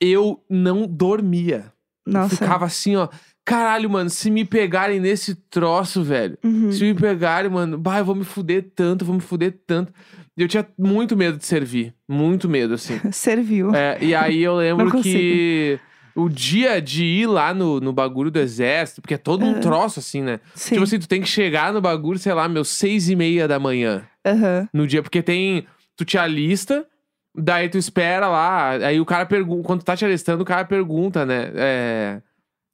eu 0.00 0.42
não 0.50 0.86
dormia. 0.86 1.72
Nossa. 2.06 2.36
Ficava 2.36 2.64
assim, 2.64 2.96
ó. 2.96 3.08
Caralho, 3.46 3.88
mano, 3.88 4.10
se 4.10 4.28
me 4.28 4.44
pegarem 4.44 4.98
nesse 4.98 5.36
troço, 5.36 6.02
velho. 6.02 6.36
Uhum. 6.42 6.72
Se 6.72 6.82
me 6.82 6.92
pegarem, 6.92 7.48
mano, 7.48 7.78
bah, 7.78 8.00
eu 8.00 8.04
vou 8.04 8.16
me 8.16 8.24
fuder 8.24 8.72
tanto, 8.74 9.04
vou 9.04 9.14
me 9.14 9.20
fuder 9.20 9.56
tanto. 9.64 9.92
Eu 10.36 10.48
tinha 10.48 10.66
muito 10.76 11.16
medo 11.16 11.38
de 11.38 11.46
servir. 11.46 11.94
Muito 12.08 12.48
medo, 12.48 12.74
assim. 12.74 12.98
Serviu. 13.12 13.72
É, 13.72 13.98
e 14.00 14.16
aí 14.16 14.42
eu 14.42 14.56
lembro 14.58 15.00
que 15.00 15.78
o 16.12 16.28
dia 16.28 16.82
de 16.82 17.04
ir 17.04 17.28
lá 17.28 17.54
no, 17.54 17.78
no 17.78 17.92
bagulho 17.92 18.32
do 18.32 18.40
exército, 18.40 19.00
porque 19.00 19.14
é 19.14 19.18
todo 19.18 19.44
um 19.44 19.60
troço, 19.60 20.00
assim, 20.00 20.22
né? 20.22 20.40
Sim. 20.52 20.74
Tipo 20.74 20.82
assim, 20.82 20.98
tu 20.98 21.06
tem 21.06 21.20
que 21.20 21.28
chegar 21.28 21.72
no 21.72 21.80
bagulho, 21.80 22.18
sei 22.18 22.34
lá, 22.34 22.48
meus 22.48 22.68
seis 22.70 23.08
e 23.08 23.14
meia 23.14 23.46
da 23.46 23.60
manhã. 23.60 24.02
Aham. 24.26 24.68
No 24.74 24.88
dia, 24.88 25.04
porque 25.04 25.22
tem. 25.22 25.64
Tu 25.96 26.04
te 26.04 26.18
alista, 26.18 26.84
daí 27.32 27.68
tu 27.68 27.78
espera 27.78 28.26
lá. 28.26 28.70
Aí 28.70 29.00
o 29.00 29.06
cara 29.06 29.24
pergunta. 29.24 29.62
Quando 29.62 29.80
tu 29.82 29.84
tá 29.84 29.96
te 29.96 30.04
alistando, 30.04 30.42
o 30.42 30.46
cara 30.46 30.64
pergunta, 30.64 31.24
né? 31.24 31.52
É, 31.54 32.20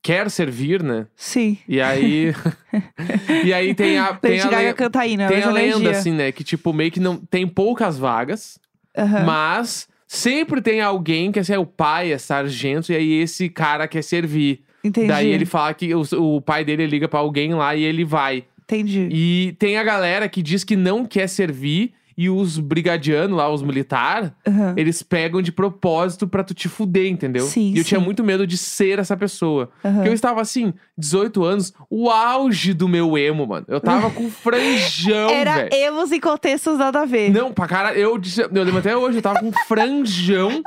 quer 0.02 0.28
servir, 0.30 0.82
né? 0.82 1.06
Sim. 1.16 1.56
E 1.68 1.80
aí. 1.80 2.34
e 3.44 3.52
aí 3.54 3.74
tem 3.74 3.98
a. 3.98 4.12
Tem 4.14 4.32
Lady 4.32 4.42
a, 4.46 4.50
Gaga 4.50 4.68
le- 4.68 4.74
canta 4.74 5.00
aí, 5.00 5.16
né? 5.16 5.28
tem 5.28 5.42
a 5.42 5.50
lenda, 5.50 5.76
energia. 5.76 5.90
assim, 5.92 6.12
né? 6.12 6.32
Que 6.32 6.42
tipo, 6.42 6.72
meio 6.72 6.90
que 6.90 7.00
não. 7.00 7.16
Tem 7.16 7.46
poucas 7.46 7.98
vagas, 7.98 8.58
mas 9.24 9.88
sempre 10.06 10.60
tem 10.60 10.80
alguém 10.80 11.30
que 11.32 11.38
assim, 11.38 11.54
é 11.54 11.58
o 11.58 11.64
pai, 11.66 12.12
é 12.12 12.18
sargento, 12.18 12.92
e 12.92 12.96
aí 12.96 13.12
esse 13.22 13.48
cara 13.48 13.86
quer 13.86 14.02
servir. 14.02 14.62
Entendi. 14.84 15.06
Daí 15.06 15.28
ele 15.28 15.46
fala 15.46 15.72
que 15.72 15.94
o, 15.94 16.02
o 16.18 16.40
pai 16.40 16.64
dele 16.64 16.86
liga 16.86 17.06
pra 17.06 17.20
alguém 17.20 17.54
lá 17.54 17.74
e 17.76 17.84
ele 17.84 18.04
vai. 18.04 18.44
Entendi. 18.64 19.08
E 19.12 19.54
tem 19.58 19.76
a 19.76 19.84
galera 19.84 20.28
que 20.28 20.42
diz 20.42 20.64
que 20.64 20.74
não 20.76 21.06
quer 21.06 21.28
servir 21.28 21.92
e 22.22 22.30
os 22.30 22.56
brigadianos 22.56 23.36
lá, 23.36 23.52
os 23.52 23.62
militar, 23.62 24.32
Aham. 24.46 24.74
eles 24.76 25.02
pegam 25.02 25.42
de 25.42 25.50
propósito 25.50 26.28
pra 26.28 26.44
tu 26.44 26.54
te 26.54 26.68
fuder, 26.68 27.10
entendeu? 27.10 27.44
Sim, 27.46 27.72
e 27.74 27.78
eu 27.78 27.84
tinha 27.84 27.98
sim. 27.98 28.04
muito 28.04 28.22
medo 28.22 28.46
de 28.46 28.56
ser 28.56 29.00
essa 29.00 29.16
pessoa. 29.16 29.70
Aham. 29.84 29.94
Porque 29.94 30.08
eu 30.08 30.12
estava 30.12 30.40
assim, 30.40 30.72
18 31.02 31.44
anos, 31.44 31.72
o 31.90 32.08
auge 32.08 32.72
do 32.72 32.88
meu 32.88 33.18
emo, 33.18 33.46
mano. 33.46 33.66
Eu 33.68 33.80
tava 33.80 34.10
com 34.10 34.30
franjão, 34.30 35.28
Era 35.34 35.54
velho. 35.56 35.68
emos 35.74 36.12
em 36.12 36.20
contextos 36.20 36.78
nada 36.78 37.00
a 37.00 37.04
ver. 37.04 37.30
Não, 37.30 37.52
pra 37.52 37.66
cara, 37.66 37.92
eu, 37.94 38.16
disse- 38.16 38.42
eu 38.42 38.48
lembro 38.62 38.78
até 38.78 38.96
hoje, 38.96 39.18
eu 39.18 39.22
tava 39.22 39.40
com 39.40 39.52
franjão, 39.66 40.62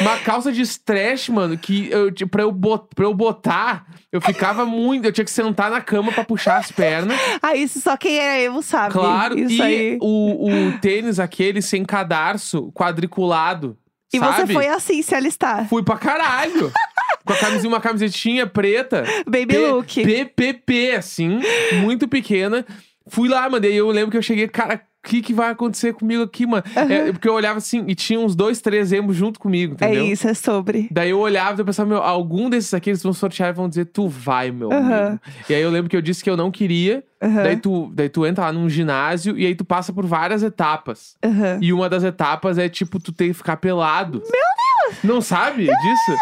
uma 0.00 0.16
calça 0.18 0.52
de 0.52 0.60
stretch, 0.62 1.30
mano, 1.30 1.56
que 1.56 1.88
eu, 1.90 2.12
pra, 2.28 2.42
eu 2.42 2.52
bot, 2.52 2.86
pra 2.94 3.04
eu 3.06 3.14
botar, 3.14 3.86
eu 4.12 4.20
ficava 4.20 4.64
muito. 4.66 5.06
Eu 5.06 5.12
tinha 5.12 5.24
que 5.24 5.30
sentar 5.30 5.70
na 5.70 5.80
cama 5.80 6.12
pra 6.12 6.24
puxar 6.24 6.58
as 6.58 6.70
pernas. 6.70 7.18
Ah, 7.42 7.54
isso 7.56 7.80
só 7.80 7.96
quem 7.96 8.18
é 8.18 8.42
emo 8.44 8.62
sabe. 8.62 8.92
Claro, 8.92 9.38
Isso 9.38 9.54
e 9.54 9.62
aí. 9.62 9.98
o, 10.02 10.48
o 10.68 10.78
tênis 10.80 11.18
aquele 11.20 11.62
sem 11.62 11.84
cadarço, 11.84 12.70
quadriculado. 12.72 13.76
E 14.12 14.18
sabe? 14.18 14.46
você 14.46 14.52
foi 14.52 14.66
assim 14.68 15.02
se 15.02 15.14
alistar. 15.14 15.68
Fui 15.68 15.82
pra 15.82 15.96
caralho. 15.96 16.70
Com 17.28 17.32
a 17.34 17.36
camisinha, 17.36 17.68
uma 17.72 17.80
camisetinha 17.80 18.46
preta. 18.46 19.04
Baby 19.26 19.46
P- 19.46 19.58
look. 19.58 20.02
PPP, 20.04 20.92
assim, 20.96 21.40
muito 21.72 22.08
pequena. 22.08 22.64
Fui 23.06 23.28
lá, 23.28 23.48
mano. 23.48 23.64
E 23.66 23.74
eu 23.76 23.88
lembro 23.90 24.10
que 24.10 24.16
eu 24.16 24.22
cheguei, 24.22 24.48
cara, 24.48 24.80
que, 25.04 25.22
que 25.22 25.32
vai 25.32 25.50
acontecer 25.50 25.94
comigo 25.94 26.22
aqui, 26.22 26.46
mano? 26.46 26.62
É, 26.74 27.10
porque 27.12 27.26
eu 27.28 27.32
olhava 27.32 27.58
assim 27.58 27.84
e 27.86 27.94
tinha 27.94 28.20
uns 28.20 28.34
dois, 28.36 28.60
três 28.60 28.92
emos 28.92 29.16
junto 29.16 29.38
comigo, 29.40 29.72
É 29.80 29.86
entendeu? 29.86 30.04
isso, 30.06 30.28
é 30.28 30.34
sobre. 30.34 30.88
Daí 30.90 31.10
eu 31.10 31.18
olhava 31.18 31.58
e 31.58 31.62
eu 31.62 31.64
pensava, 31.64 31.88
meu, 31.88 32.02
algum 32.02 32.50
desses 32.50 32.74
aqui 32.74 32.90
eles 32.90 33.02
vão 33.02 33.12
sortear 33.14 33.48
e 33.48 33.52
vão 33.52 33.68
dizer, 33.68 33.86
tu 33.86 34.06
vai, 34.08 34.50
meu 34.50 34.70
Aham. 34.70 35.06
amigo. 35.06 35.20
E 35.48 35.54
aí 35.54 35.62
eu 35.62 35.70
lembro 35.70 35.88
que 35.88 35.96
eu 35.96 36.02
disse 36.02 36.22
que 36.22 36.28
eu 36.28 36.36
não 36.36 36.50
queria. 36.50 37.02
Aham, 37.22 37.42
Daí, 37.42 37.56
tu, 37.56 37.90
daí 37.94 38.08
tu 38.08 38.26
entra 38.26 38.44
lá 38.44 38.52
num 38.52 38.68
ginásio 38.68 39.38
e 39.38 39.46
aí 39.46 39.54
tu 39.54 39.64
passa 39.64 39.92
por 39.92 40.04
várias 40.06 40.42
etapas. 40.42 41.16
E 41.60 41.72
uma 41.72 41.88
das 41.88 42.04
etapas 42.04 42.58
é 42.58 42.68
tipo, 42.68 42.98
tu 43.00 43.10
tem 43.12 43.28
que 43.28 43.34
ficar 43.34 43.56
pelado. 43.56 44.18
Meu 44.22 44.30
Deus! 44.30 44.98
Não 45.04 45.20
sabe 45.20 45.64
disso? 45.66 46.12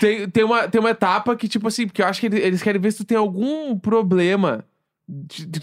Tem, 0.00 0.28
tem, 0.28 0.44
uma, 0.44 0.68
tem 0.68 0.80
uma 0.80 0.90
etapa 0.90 1.34
que, 1.36 1.48
tipo 1.48 1.66
assim, 1.68 1.86
porque 1.86 2.02
eu 2.02 2.06
acho 2.06 2.20
que 2.20 2.26
eles, 2.26 2.40
eles 2.44 2.62
querem 2.62 2.80
ver 2.80 2.90
se 2.92 2.98
tu 2.98 3.04
tem 3.04 3.16
algum 3.18 3.78
problema 3.78 4.64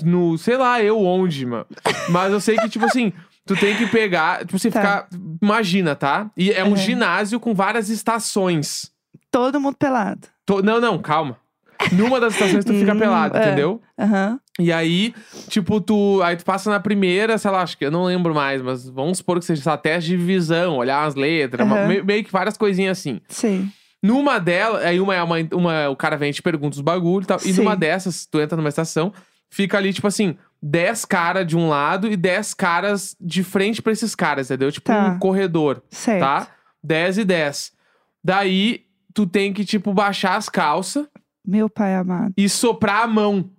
no, 0.04 0.38
sei 0.38 0.58
lá, 0.58 0.82
eu 0.82 1.00
onde, 1.00 1.46
mano. 1.46 1.66
Mas 2.08 2.34
eu 2.34 2.40
sei 2.40 2.58
que, 2.60 2.68
tipo 2.70 2.86
assim, 2.86 3.14
tu 3.46 3.56
tem 3.56 3.76
que 3.76 3.86
pegar, 3.88 4.40
tipo 4.40 4.56
assim, 4.56 4.70
Tá. 4.72 4.80
ficar. 5.08 5.10
Imagina, 5.42 5.96
tá? 5.96 6.30
E 6.36 6.52
é 6.52 6.64
um 6.64 6.70
Aham. 6.70 6.76
ginásio 6.78 7.40
com 7.40 7.54
várias 7.54 7.90
estações. 7.90 8.92
Todo 9.32 9.60
mundo 9.60 9.76
pelado. 9.78 10.28
To- 10.46 10.62
não, 10.64 10.80
não, 10.82 10.98
calma. 11.00 11.38
Numa 11.92 12.20
das 12.20 12.34
estações 12.34 12.66
tu 12.66 12.74
fica 12.74 12.94
Hum, 12.96 12.98
pelado, 12.98 13.38
é. 13.38 13.40
entendeu? 13.46 13.82
Aham. 14.00 14.40
E 14.60 14.72
aí, 14.72 15.14
tipo, 15.50 15.80
tu. 15.80 16.22
Aí 16.24 16.36
tu 16.36 16.44
passa 16.46 16.70
na 16.72 16.80
primeira, 16.80 17.38
sei 17.38 17.52
lá, 17.52 17.62
acho 17.62 17.78
que 17.78 17.86
eu 17.86 17.92
não 17.92 18.06
lembro 18.06 18.34
mais, 18.34 18.62
mas 18.62 18.88
vamos 18.90 19.20
supor 19.20 19.38
que 19.40 19.46
seja 19.46 19.78
teste 19.78 20.10
de 20.12 20.18
visão, 20.18 20.78
olhar 20.78 21.04
as 21.06 21.14
letras, 21.16 21.70
Aham. 21.70 21.88
me- 21.88 22.02
meio 22.02 22.24
que 22.24 22.32
várias 22.32 22.58
coisinhas 22.58 22.98
assim. 22.98 23.22
Sim. 23.28 23.70
Numa 24.06 24.40
delas, 24.40 24.84
aí 24.84 25.00
uma 25.00 25.16
é 25.16 25.24
uma, 25.24 25.36
uma- 25.54 25.90
O 25.90 25.96
cara 25.96 26.16
vem 26.18 26.30
e 26.30 26.34
te 26.34 26.42
pergunta 26.42 26.76
os 26.76 26.82
bagulhos 26.82 27.26
e 27.26 27.28
tal. 27.28 27.38
E 27.38 27.54
Sim. 27.54 27.62
numa 27.62 27.76
dessas, 27.76 28.26
tu 28.26 28.40
entra 28.40 28.56
numa 28.56 28.70
estação, 28.70 29.12
fica 29.50 29.78
ali, 29.78 29.92
tipo 29.94 30.08
assim, 30.08 30.38
10 30.62 31.06
caras 31.06 31.46
de 31.48 31.56
um 31.58 31.68
lado 31.70 32.08
e 32.08 32.16
10 32.18 32.54
caras 32.54 33.16
de 33.20 33.44
frente 33.44 33.82
pra 33.82 33.92
esses 33.94 34.14
caras, 34.16 34.50
entendeu? 34.50 34.72
Tipo 34.72 34.88
Tá. 34.88 35.08
um 35.08 35.20
corredor, 35.20 35.82
Certo. 35.90 36.20
tá? 36.20 36.48
10 36.84 37.18
e 37.20 37.26
10. 37.26 37.72
Daí, 38.24 38.82
tu 39.14 39.26
tem 39.26 39.54
que, 39.54 39.64
tipo, 39.66 39.94
baixar 39.94 40.36
as 40.36 40.50
calças 40.50 41.08
Meu 41.46 41.70
pai 41.70 41.96
amado. 41.96 42.34
e 42.38 42.50
soprar 42.50 43.04
a 43.04 43.08
mão. 43.08 43.50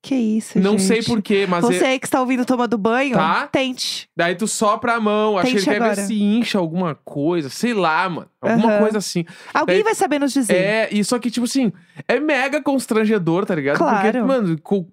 Que 0.00 0.14
isso, 0.14 0.58
Não 0.58 0.72
gente. 0.78 0.82
sei 0.82 1.02
porquê, 1.02 1.46
mas. 1.48 1.64
é- 1.64 1.66
Você 1.68 1.84
aí 1.84 1.98
que 1.98 2.06
está 2.06 2.20
ouvindo 2.20 2.44
tomando 2.44 2.76
banho, 2.76 3.14
Tá. 3.14 3.46
tente. 3.46 4.08
Daí 4.16 4.34
tu 4.34 4.46
sopra 4.48 4.94
a 4.94 5.00
mão, 5.00 5.38
acho 5.38 5.46
que 5.46 5.56
ele 5.58 5.64
Tente 5.64 5.78
quer 5.78 5.94
ver 5.96 5.96
se 6.06 6.20
incha 6.22 6.58
alguma 6.58 6.94
coisa, 6.94 7.48
sei 7.48 7.72
lá, 7.74 8.08
mano. 8.08 8.28
Alguma 8.40 8.70
Aham. 8.72 8.78
coisa 8.80 8.98
assim. 8.98 9.24
Alguém 9.54 9.82
vai 9.82 9.94
saber 9.94 10.18
nos 10.18 10.32
dizer. 10.32 10.54
É, 10.56 10.88
e 10.90 11.04
só 11.04 11.18
que, 11.18 11.30
tipo 11.30 11.44
assim, 11.46 11.72
é 12.08 12.18
mega 12.18 12.60
constrangedor, 12.60 13.46
tá 13.46 13.54
ligado? 13.54 13.78
Porque, 13.78 14.10
Claro. 14.10 14.26
mano, 14.26 14.58
co- 14.60 14.86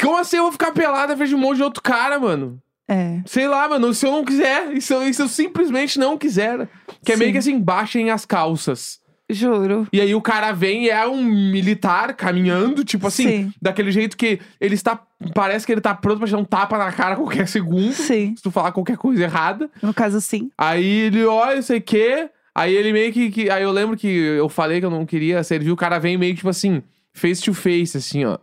como 0.00 0.16
assim 0.16 0.36
eu 0.38 0.44
vou 0.44 0.52
ficar 0.52 0.72
pelada 0.72 1.14
vejo 1.14 1.36
um 1.36 1.40
monte 1.40 1.56
de 1.58 1.62
outro 1.62 1.82
cara, 1.82 2.18
mano? 2.18 2.60
É. 2.88 3.20
Sei 3.26 3.48
lá, 3.48 3.68
mano, 3.68 3.92
se 3.92 4.06
eu 4.06 4.12
não 4.12 4.24
quiser, 4.24 4.72
e 4.72 4.80
se 4.80 4.92
eu, 4.94 5.02
e 5.02 5.12
se 5.12 5.20
eu 5.20 5.28
simplesmente 5.28 5.98
não 5.98 6.16
quiser. 6.16 6.68
Que 7.04 7.12
é 7.12 7.16
meio 7.16 7.32
que 7.32 7.38
assim, 7.38 7.58
baixem 7.58 8.10
as 8.10 8.24
calças. 8.24 9.00
Juro. 9.28 9.88
E 9.92 10.00
aí 10.00 10.14
o 10.14 10.20
cara 10.20 10.52
vem 10.52 10.84
e 10.84 10.90
é 10.90 11.06
um 11.06 11.22
militar 11.24 12.14
caminhando, 12.14 12.84
tipo 12.84 13.08
assim, 13.08 13.26
Sim. 13.28 13.52
daquele 13.60 13.90
jeito 13.90 14.16
que 14.16 14.38
ele 14.60 14.74
está. 14.74 15.00
Parece 15.34 15.66
que 15.66 15.72
ele 15.72 15.80
tá 15.80 15.94
pronto 15.94 16.18
pra 16.18 16.26
te 16.28 16.32
dar 16.32 16.38
um 16.38 16.44
tapa 16.44 16.78
na 16.78 16.92
cara 16.92 17.14
a 17.14 17.16
qualquer 17.16 17.48
segundo. 17.48 17.92
Sim. 17.92 18.34
Se 18.36 18.42
tu 18.42 18.50
falar 18.52 18.70
qualquer 18.70 18.96
coisa 18.96 19.24
errada. 19.24 19.68
No 19.82 19.92
caso, 19.92 20.20
sim. 20.20 20.50
Aí 20.56 20.84
ele 20.86 21.24
olha, 21.24 21.60
sei 21.62 21.78
o 21.78 21.82
quê. 21.82 22.30
Aí 22.54 22.72
ele 22.74 22.92
meio 22.92 23.12
que, 23.12 23.30
que- 23.30 23.50
Aí 23.50 23.62
eu 23.64 23.72
lembro 23.72 23.96
que 23.96 24.06
eu 24.08 24.48
falei 24.48 24.78
que 24.80 24.86
eu 24.86 24.90
não 24.90 25.04
queria 25.04 25.42
servir. 25.42 25.72
O 25.72 25.76
cara 25.76 25.98
vem 25.98 26.16
meio 26.16 26.32
que, 26.32 26.38
tipo 26.38 26.48
assim, 26.48 26.82
face 27.12 27.42
to 27.42 27.52
face, 27.52 27.96
assim, 27.96 28.24
ó. 28.24 28.38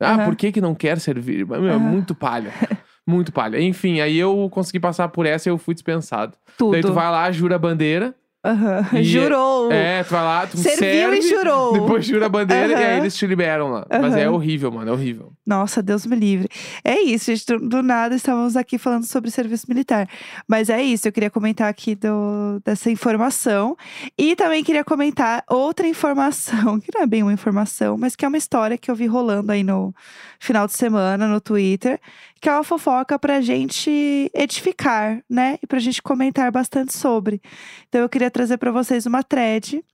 Ah, 0.00 0.14
Aham. 0.14 0.24
por 0.24 0.34
que 0.36 0.50
que 0.50 0.60
não 0.60 0.74
quer 0.74 0.98
servir? 0.98 1.46
Meu, 1.46 1.62
Aham. 1.68 1.78
muito 1.78 2.14
palha. 2.14 2.50
muito 3.06 3.30
palha. 3.32 3.60
Enfim, 3.60 4.00
aí 4.00 4.16
eu 4.18 4.48
consegui 4.50 4.80
passar 4.80 5.08
por 5.08 5.26
essa 5.26 5.48
e 5.48 5.50
eu 5.52 5.58
fui 5.58 5.74
dispensado. 5.74 6.34
Tudo. 6.56 6.72
Daí 6.72 6.80
tu 6.80 6.92
vai 6.92 7.10
lá, 7.10 7.30
jura 7.30 7.56
a 7.56 7.58
bandeira. 7.58 8.14
Aham. 8.44 8.84
E- 8.94 9.04
Jurou. 9.04 9.70
É, 9.70 10.02
tu 10.02 10.10
vai 10.10 10.22
lá, 10.22 10.46
tu 10.46 10.58
Serviu 10.58 10.78
serve, 10.78 11.18
e 11.18 11.22
jurou. 11.22 11.72
Depois 11.74 12.04
jura 12.04 12.26
a 12.26 12.28
bandeira 12.28 12.72
e 12.72 12.74
aí 12.84 12.98
eles 12.98 13.16
te 13.16 13.26
liberam 13.26 13.70
lá. 13.70 13.86
Mas 13.88 14.16
é 14.16 14.28
horrível, 14.28 14.70
mano, 14.72 14.90
é 14.90 14.92
horrível. 14.92 15.32
Nossa, 15.52 15.82
Deus 15.82 16.06
me 16.06 16.16
livre. 16.16 16.48
É 16.82 16.98
isso, 17.02 17.26
gente. 17.26 17.44
Do, 17.58 17.82
nada 17.82 18.14
estávamos 18.14 18.56
aqui 18.56 18.78
falando 18.78 19.04
sobre 19.04 19.30
serviço 19.30 19.66
militar. 19.68 20.08
Mas 20.48 20.70
é 20.70 20.82
isso, 20.82 21.06
eu 21.06 21.12
queria 21.12 21.28
comentar 21.28 21.68
aqui 21.68 21.94
do, 21.94 22.58
dessa 22.64 22.90
informação. 22.90 23.76
E 24.16 24.34
também 24.34 24.64
queria 24.64 24.82
comentar 24.82 25.44
outra 25.50 25.86
informação, 25.86 26.80
que 26.80 26.88
não 26.94 27.02
é 27.02 27.06
bem 27.06 27.22
uma 27.22 27.34
informação, 27.34 27.98
mas 27.98 28.16
que 28.16 28.24
é 28.24 28.28
uma 28.28 28.38
história 28.38 28.78
que 28.78 28.90
eu 28.90 28.94
vi 28.94 29.04
rolando 29.04 29.52
aí 29.52 29.62
no 29.62 29.94
final 30.40 30.66
de 30.66 30.72
semana 30.72 31.28
no 31.28 31.38
Twitter, 31.38 32.00
que 32.40 32.48
é 32.48 32.52
uma 32.54 32.64
fofoca 32.64 33.18
pra 33.18 33.42
gente 33.42 34.30
edificar, 34.34 35.22
né? 35.28 35.58
E 35.62 35.66
pra 35.66 35.78
gente 35.78 36.00
comentar 36.00 36.50
bastante 36.50 36.96
sobre. 36.96 37.42
Então 37.90 38.00
eu 38.00 38.08
queria 38.08 38.30
trazer 38.30 38.56
pra 38.56 38.70
vocês 38.70 39.04
uma 39.04 39.22
thread 39.22 39.84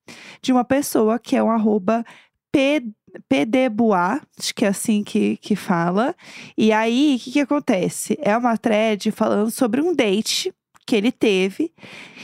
de 0.41 0.53
uma 0.53 0.65
pessoa 0.65 1.19
que 1.19 1.35
é 1.35 1.43
um 1.43 1.51
arroba 1.51 2.05
P 2.53 2.81
PDBuá, 3.29 4.21
acho 4.39 4.55
que 4.55 4.65
é 4.65 4.69
assim 4.69 5.03
que, 5.03 5.37
que 5.39 5.57
fala. 5.57 6.15
E 6.57 6.73
aí, 6.73 7.17
o 7.17 7.23
que, 7.23 7.33
que 7.33 7.41
acontece? 7.41 8.19
É 8.21 8.37
uma 8.37 8.57
thread 8.57 9.11
falando 9.11 9.51
sobre 9.51 9.81
um 9.81 9.95
date 9.95 10.53
que 10.87 10.97
ele 10.97 11.13
teve. 11.13 11.73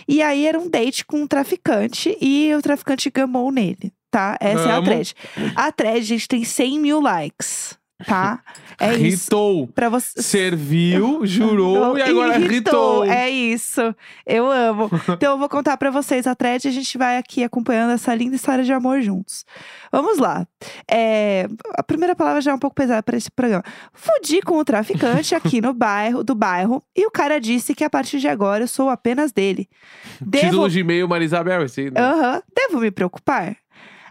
E 0.08 0.22
aí, 0.22 0.46
era 0.46 0.58
um 0.58 0.68
date 0.68 1.04
com 1.04 1.22
um 1.22 1.26
traficante 1.26 2.16
e 2.20 2.54
o 2.54 2.62
traficante 2.62 3.10
gamou 3.10 3.50
nele, 3.50 3.92
tá? 4.10 4.36
Essa 4.40 4.68
é 4.68 4.72
a 4.72 4.76
Amo. 4.76 4.86
thread. 4.86 5.14
A 5.54 5.70
thread, 5.72 6.02
gente, 6.02 6.28
tem 6.28 6.44
100 6.44 6.78
mil 6.78 7.00
likes, 7.00 7.78
tá? 8.04 8.40
É 8.78 8.94
isso. 8.94 9.24
Ritou. 9.24 9.66
Pra 9.68 9.88
você. 9.88 10.22
Serviu, 10.22 11.20
jurou 11.26 11.96
e 11.96 12.02
agora 12.02 12.38
ritou. 12.38 13.04
É 13.04 13.28
isso. 13.30 13.80
Eu 14.26 14.50
amo. 14.50 14.90
Então 15.10 15.32
eu 15.32 15.38
vou 15.38 15.48
contar 15.48 15.76
pra 15.76 15.90
vocês 15.90 16.26
a 16.26 16.34
thread 16.34 16.66
e 16.66 16.70
a 16.70 16.72
gente 16.72 16.98
vai 16.98 17.16
aqui 17.18 17.44
acompanhando 17.44 17.92
essa 17.92 18.14
linda 18.14 18.34
história 18.36 18.64
de 18.64 18.72
amor 18.72 19.00
juntos. 19.00 19.44
Vamos 19.92 20.18
lá. 20.18 20.46
É, 20.90 21.46
a 21.78 21.82
primeira 21.82 22.16
palavra 22.16 22.40
já 22.40 22.50
é 22.50 22.54
um 22.54 22.58
pouco 22.58 22.74
pesada 22.74 23.02
para 23.02 23.16
esse 23.16 23.30
programa. 23.30 23.62
Fudi 23.92 24.40
com 24.42 24.58
o 24.58 24.64
traficante 24.64 25.34
aqui 25.36 25.60
no 25.60 25.72
bairro, 25.72 26.24
do 26.24 26.34
bairro, 26.34 26.82
e 26.96 27.06
o 27.06 27.10
cara 27.10 27.40
disse 27.40 27.74
que 27.74 27.84
a 27.84 27.90
partir 27.90 28.18
de 28.18 28.26
agora 28.28 28.64
eu 28.64 28.68
sou 28.68 28.88
apenas 28.90 29.30
dele. 29.32 29.68
Devo 30.20 30.46
Título 30.46 30.68
de 30.70 30.80
e-mail 30.80 31.08
Marisabel, 31.08 31.62
assim. 31.62 31.90
né? 31.90 32.00
Aham. 32.00 32.42
Devo 32.54 32.80
me 32.80 32.90
preocupar? 32.90 33.56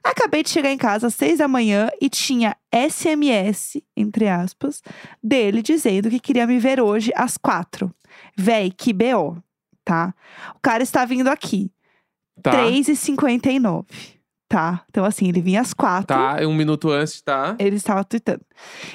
Acabei 0.03 0.43
de 0.43 0.50
chegar 0.50 0.69
em 0.72 0.77
casa 0.77 1.07
às 1.07 1.15
seis 1.15 1.38
da 1.38 1.48
manhã 1.48 1.89
e 2.01 2.10
tinha 2.10 2.55
SMS, 2.74 3.81
entre 3.95 4.27
aspas, 4.27 4.81
dele 5.24 5.62
dizendo 5.62 6.10
que 6.10 6.19
queria 6.19 6.45
me 6.45 6.60
ver 6.60 6.81
hoje 6.81 7.12
às 7.15 7.38
quatro. 7.38 7.93
Véi, 8.38 8.69
que 8.69 8.91
BO, 8.91 9.38
tá? 9.86 10.13
O 10.55 10.60
cara 10.62 10.83
está 10.83 11.05
vindo 11.05 11.29
aqui, 11.29 11.72
Tá. 12.41 12.51
3h59, 12.51 13.86
tá? 14.53 14.81
Então, 14.88 15.03
assim, 15.03 15.27
ele 15.27 15.41
vinha 15.41 15.62
às 15.62 15.74
quatro. 15.74 16.15
Tá, 16.15 16.36
um 16.43 16.53
minuto 16.53 16.91
antes, 16.91 17.19
tá? 17.22 17.55
Ele 17.57 17.75
estava 17.75 18.03
tweetando. 18.03 18.41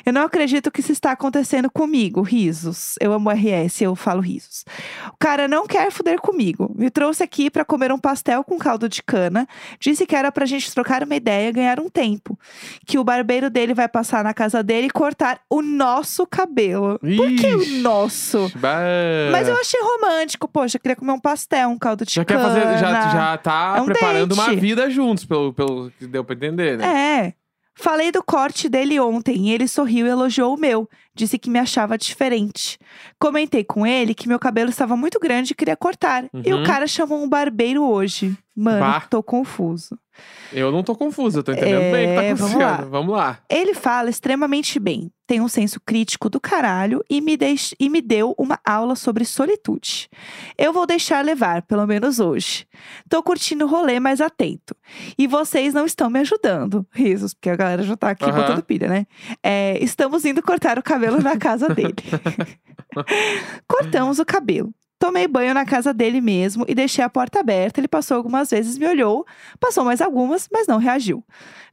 Eu 0.07 0.13
não 0.13 0.23
acredito 0.23 0.71
que 0.71 0.79
isso 0.81 0.93
está 0.93 1.11
acontecendo 1.11 1.69
comigo, 1.69 2.23
risos. 2.23 2.95
Eu 3.01 3.13
amo 3.13 3.29
RS, 3.29 3.81
eu 3.83 3.97
falo 3.97 4.21
risos. 4.21 4.65
O 5.13 5.17
cara 5.19 5.49
não 5.49 5.67
quer 5.67 5.91
fuder 5.91 6.21
comigo. 6.21 6.73
Me 6.79 6.89
trouxe 6.91 7.25
aqui 7.25 7.51
para 7.51 7.65
comer 7.65 7.91
um 7.91 7.99
pastel 7.99 8.45
com 8.45 8.57
caldo 8.57 8.89
de 8.89 9.03
cana. 9.03 9.49
Disse 9.81 10.07
que 10.07 10.15
era 10.15 10.31
pra 10.31 10.47
gente 10.47 10.73
trocar 10.73 11.03
uma 11.03 11.17
ideia 11.17 11.49
e 11.49 11.53
ganhar 11.53 11.81
um 11.81 11.89
tempo. 11.89 12.39
Que 12.87 12.97
o 12.97 13.03
barbeiro 13.03 13.51
dele 13.51 13.75
vai 13.75 13.89
passar 13.89 14.23
na 14.23 14.33
casa 14.33 14.63
dele 14.63 14.87
e 14.87 14.91
cortar 14.91 15.41
o 15.51 15.61
nosso 15.61 16.25
cabelo. 16.25 17.01
Por 17.01 17.35
que 17.35 17.47
o 17.53 17.63
Ixi, 17.63 17.79
nosso? 17.81 18.49
bah. 18.55 18.79
Mas 19.33 19.49
eu 19.49 19.57
achei 19.57 19.81
romântico, 19.83 20.47
poxa, 20.47 20.79
queria 20.79 20.95
comer 20.95 21.11
um 21.13 21.19
pastel, 21.21 21.69
um 21.71 21.79
caldo 21.79 22.05
de 22.07 22.15
Já 22.15 22.25
quer 22.25 22.37
cana. 22.37 22.49
fazer, 22.49 22.79
já, 22.79 23.11
já 23.11 23.37
tá 23.39 23.75
É 23.77 23.81
um 23.81 23.87
preparando 23.87 24.33
uma 24.35 24.47
date. 24.47 24.61
vida 24.61 24.89
juntos, 24.89 25.25
pelo, 25.25 25.48
pelo 25.53 25.91
que 25.93 26.07
deu 26.07 26.25
pra 26.25 26.35
entender, 26.35 26.79
né? 26.79 26.85
É. 26.87 27.35
Falei 27.75 28.11
do 28.11 28.23
corte 28.23 28.69
dele 28.69 28.99
ontem 28.99 29.37
e 29.47 29.53
ele 29.53 29.69
sorriu 29.69 30.05
e 30.07 30.11
elogiou 30.11 30.55
o 30.55 30.59
meu. 30.59 30.89
Disse 31.19 31.37
que 31.37 31.51
me 31.51 31.59
achava 31.59 31.99
diferente. 31.99 32.79
Comentei 33.19 33.65
com 33.65 33.85
ele 33.85 34.15
que 34.15 34.29
meu 34.29 34.39
cabelo 34.39 34.71
estava 34.71 34.97
muito 34.97 35.19
grande 35.19 35.51
e 35.51 35.55
queria 35.55 35.77
cortar. 35.77 36.27
E 36.45 36.53
Uhum. 36.55 36.63
o 36.63 36.65
cara 36.65 36.87
chamou 36.87 37.21
um 37.21 37.29
barbeiro 37.29 37.83
hoje. 37.83 38.39
Mano, 38.55 38.81
Bah. 38.81 39.01
tô 39.09 39.23
confuso. 39.23 39.97
Eu 40.53 40.73
não 40.73 40.83
tô 40.83 40.97
confuso, 40.97 41.39
eu 41.39 41.43
tô 41.45 41.53
entendendo 41.53 41.93
bem 41.93 42.07
o 42.07 42.09
que 42.09 42.15
tá 42.17 42.23
É, 42.25 42.35
vamos 42.35 42.55
acontecendo. 42.57 42.81
lá. 42.85 42.89
Vamos 42.91 43.15
lá. 43.17 43.39
Ele 43.49 43.73
fala 43.73 44.11
extremamente 44.11 44.81
bem, 44.81 45.13
tem 45.29 45.41
um 45.41 45.47
senso 45.47 45.81
crítico 45.87 46.29
do 46.29 46.41
caralho 46.41 47.05
e 47.09 47.21
me, 47.21 47.37
deix- 47.37 47.73
e 47.79 47.89
me 47.89 48.01
deu 48.03 48.35
uma 48.37 48.59
aula 48.67 48.97
sobre 48.97 49.25
solitude. 49.25 50.09
Eu 50.57 50.73
vou 50.73 50.87
deixar 50.87 51.25
levar, 51.25 51.63
pelo 51.63 51.87
menos 51.87 52.19
hoje. 52.19 52.67
Tô 53.09 53.23
curtindo 53.23 53.65
o 53.65 53.69
rolê 53.69 54.01
mais 54.01 54.21
atento. 54.21 54.75
E 55.17 55.29
vocês 55.29 55.73
não 55.73 55.87
estão 55.87 56.11
me 56.11 56.19
ajudando. 56.19 56.85
Risos, 56.93 57.33
porque 57.35 57.51
a 57.51 57.55
galera 57.57 57.85
já 57.85 57.97
tá 57.97 58.11
aqui 58.11 58.25
Aham. 58.25 58.41
botando 58.41 58.63
pilha, 58.65 58.89
né? 58.89 59.07
É, 59.41 59.79
estamos 59.81 60.25
indo 60.25 60.43
cortar 60.43 60.81
o 60.81 60.83
cabelo 60.83 61.08
na 61.23 61.37
casa 61.37 61.69
dele. 61.75 61.95
Cortamos 63.67 64.19
o 64.19 64.25
cabelo. 64.25 64.73
Tomei 64.99 65.29
banho 65.29 65.55
na 65.55 65.65
casa 65.65 65.95
dele 65.95 66.21
mesmo 66.21 66.65
e 66.67 66.75
deixei 66.75 67.05
a 67.05 67.09
porta 67.09 67.39
aberta. 67.39 67.79
Ele 67.79 67.87
passou 67.87 68.17
algumas 68.17 68.51
vezes, 68.51 68.77
me 68.77 68.87
olhou, 68.87 69.25
passou 69.61 69.85
mais 69.85 70.01
algumas, 70.01 70.49
mas 70.53 70.67
não 70.67 70.79
reagiu. 70.79 71.25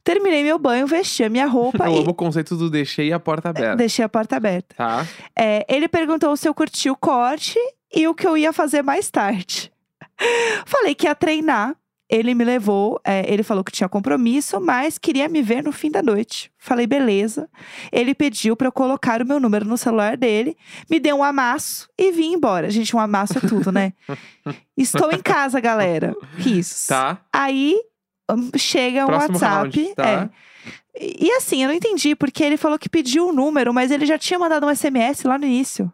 Terminei 0.04 0.44
meu 0.44 0.60
banho, 0.60 0.86
vesti 0.86 1.24
a 1.24 1.28
minha 1.28 1.46
roupa 1.46 1.86
Eu 1.90 1.96
e 1.96 1.98
amo 1.98 2.10
o 2.10 2.14
conceito 2.14 2.56
do 2.56 2.70
deixei 2.70 3.12
a 3.12 3.18
porta 3.18 3.48
aberta. 3.48 3.74
deixei 3.76 4.04
a 4.04 4.08
porta 4.08 4.36
aberta. 4.36 4.76
Tá? 4.76 5.04
É, 5.36 5.66
ele 5.68 5.88
perguntou 5.88 6.36
se 6.36 6.48
eu 6.48 6.54
curti 6.54 6.88
o 6.88 6.94
corte 6.96 7.58
e 7.92 8.06
o 8.06 8.14
que 8.14 8.26
eu 8.26 8.36
ia 8.36 8.52
fazer 8.52 8.82
mais 8.82 9.10
tarde. 9.10 9.72
Falei 10.64 10.94
que 10.94 11.06
ia 11.08 11.14
treinar. 11.14 11.74
Ele 12.08 12.34
me 12.34 12.44
levou, 12.44 13.00
é, 13.04 13.30
ele 13.32 13.42
falou 13.42 13.64
que 13.64 13.72
tinha 13.72 13.88
compromisso, 13.88 14.60
mas 14.60 14.96
queria 14.96 15.28
me 15.28 15.42
ver 15.42 15.62
no 15.62 15.72
fim 15.72 15.90
da 15.90 16.00
noite. 16.02 16.52
Falei, 16.56 16.86
beleza. 16.86 17.48
Ele 17.90 18.14
pediu 18.14 18.56
pra 18.56 18.68
eu 18.68 18.72
colocar 18.72 19.20
o 19.20 19.26
meu 19.26 19.40
número 19.40 19.64
no 19.64 19.76
celular 19.76 20.16
dele, 20.16 20.56
me 20.88 21.00
deu 21.00 21.16
um 21.16 21.24
amasso 21.24 21.88
e 21.98 22.12
vim 22.12 22.34
embora. 22.34 22.70
Gente, 22.70 22.94
um 22.94 23.00
amasso 23.00 23.38
é 23.38 23.40
tudo, 23.40 23.72
né? 23.72 23.92
Estou 24.76 25.10
em 25.10 25.20
casa, 25.20 25.58
galera. 25.58 26.14
Risos. 26.36 26.86
Tá? 26.86 27.18
Aí 27.32 27.76
hum, 28.30 28.50
chega 28.56 29.04
um 29.04 29.08
Próximo 29.08 29.34
WhatsApp. 29.34 29.80
round, 29.80 29.94
tá? 29.96 30.08
é. 30.08 30.30
E 30.98 31.26
e 31.26 31.30
assim, 31.32 31.62
eu 31.62 31.68
não 31.68 31.74
entendi, 31.74 32.14
porque 32.14 32.42
ele 32.42 32.56
falou 32.56 32.78
que 32.78 32.88
pediu 32.88 33.28
o 33.28 33.32
número, 33.32 33.74
mas 33.74 33.90
ele 33.90 34.06
já 34.06 34.16
tinha 34.16 34.38
mandado 34.38 34.64
um 34.66 34.74
SMS 34.74 35.24
lá 35.24 35.36
no 35.36 35.44
início. 35.44 35.92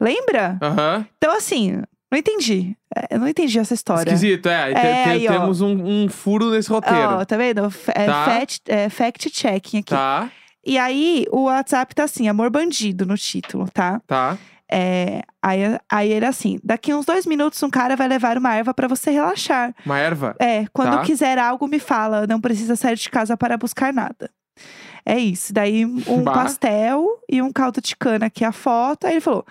Lembra? 0.00 0.58
Aham. 0.62 1.06
Então, 1.16 1.34
assim, 1.34 1.82
não 2.10 2.18
entendi. 2.18 2.76
É, 2.94 3.14
Eu 3.14 3.20
não 3.20 3.28
entendi 3.28 3.58
essa 3.58 3.74
história. 3.74 4.10
Esquisito, 4.12 4.48
é. 4.48 4.72
É, 4.72 5.04
aí, 5.04 5.26
temos 5.28 5.60
um, 5.60 6.04
um 6.04 6.08
furo 6.08 6.50
nesse 6.50 6.68
roteiro. 6.70 7.16
Ó, 7.20 7.24
tá 7.24 7.36
vendo? 7.36 7.64
F- 7.70 7.92
É, 7.94 8.06
Tá. 8.06 8.24
fact, 8.24 8.60
é, 8.66 8.88
fact 8.88 9.30
checking 9.32 9.78
aqui. 9.78 9.90
Tá? 9.90 10.30
E 10.66 10.76
aí, 10.76 11.24
o 11.30 11.44
WhatsApp 11.44 11.94
tá 11.94 12.04
assim, 12.04 12.28
amor 12.28 12.50
bandido 12.50 13.06
no 13.06 13.16
título, 13.16 13.68
tá? 13.72 14.00
Tá? 14.06 14.36
É, 14.70 15.22
aí, 15.42 15.60
aí 15.90 16.12
ele 16.12 16.26
assim, 16.26 16.58
daqui 16.62 16.92
uns 16.92 17.06
dois 17.06 17.24
minutos 17.24 17.62
um 17.62 17.70
cara 17.70 17.96
vai 17.96 18.06
levar 18.06 18.36
uma 18.36 18.54
erva 18.54 18.74
pra 18.74 18.86
você 18.86 19.10
relaxar. 19.10 19.74
Uma 19.86 19.98
erva? 19.98 20.36
É, 20.38 20.66
quando 20.74 20.96
Tá. 20.98 21.02
quiser 21.04 21.38
algo, 21.38 21.66
me 21.66 21.78
fala. 21.78 22.26
Não 22.26 22.38
precisa 22.40 22.76
sair 22.76 22.96
de 22.96 23.08
casa 23.08 23.34
para 23.36 23.56
buscar 23.56 23.92
nada. 23.94 24.30
É 25.06 25.16
isso. 25.18 25.54
Daí, 25.54 25.86
um 25.86 26.22
Bah. 26.22 26.32
pastel 26.34 27.06
e 27.30 27.40
um 27.40 27.50
caldo 27.50 27.80
de 27.80 27.96
cana 27.96 28.26
aqui 28.26 28.44
a 28.44 28.52
foto. 28.52 29.06
Aí 29.06 29.14
ele 29.14 29.20
falou: 29.22 29.46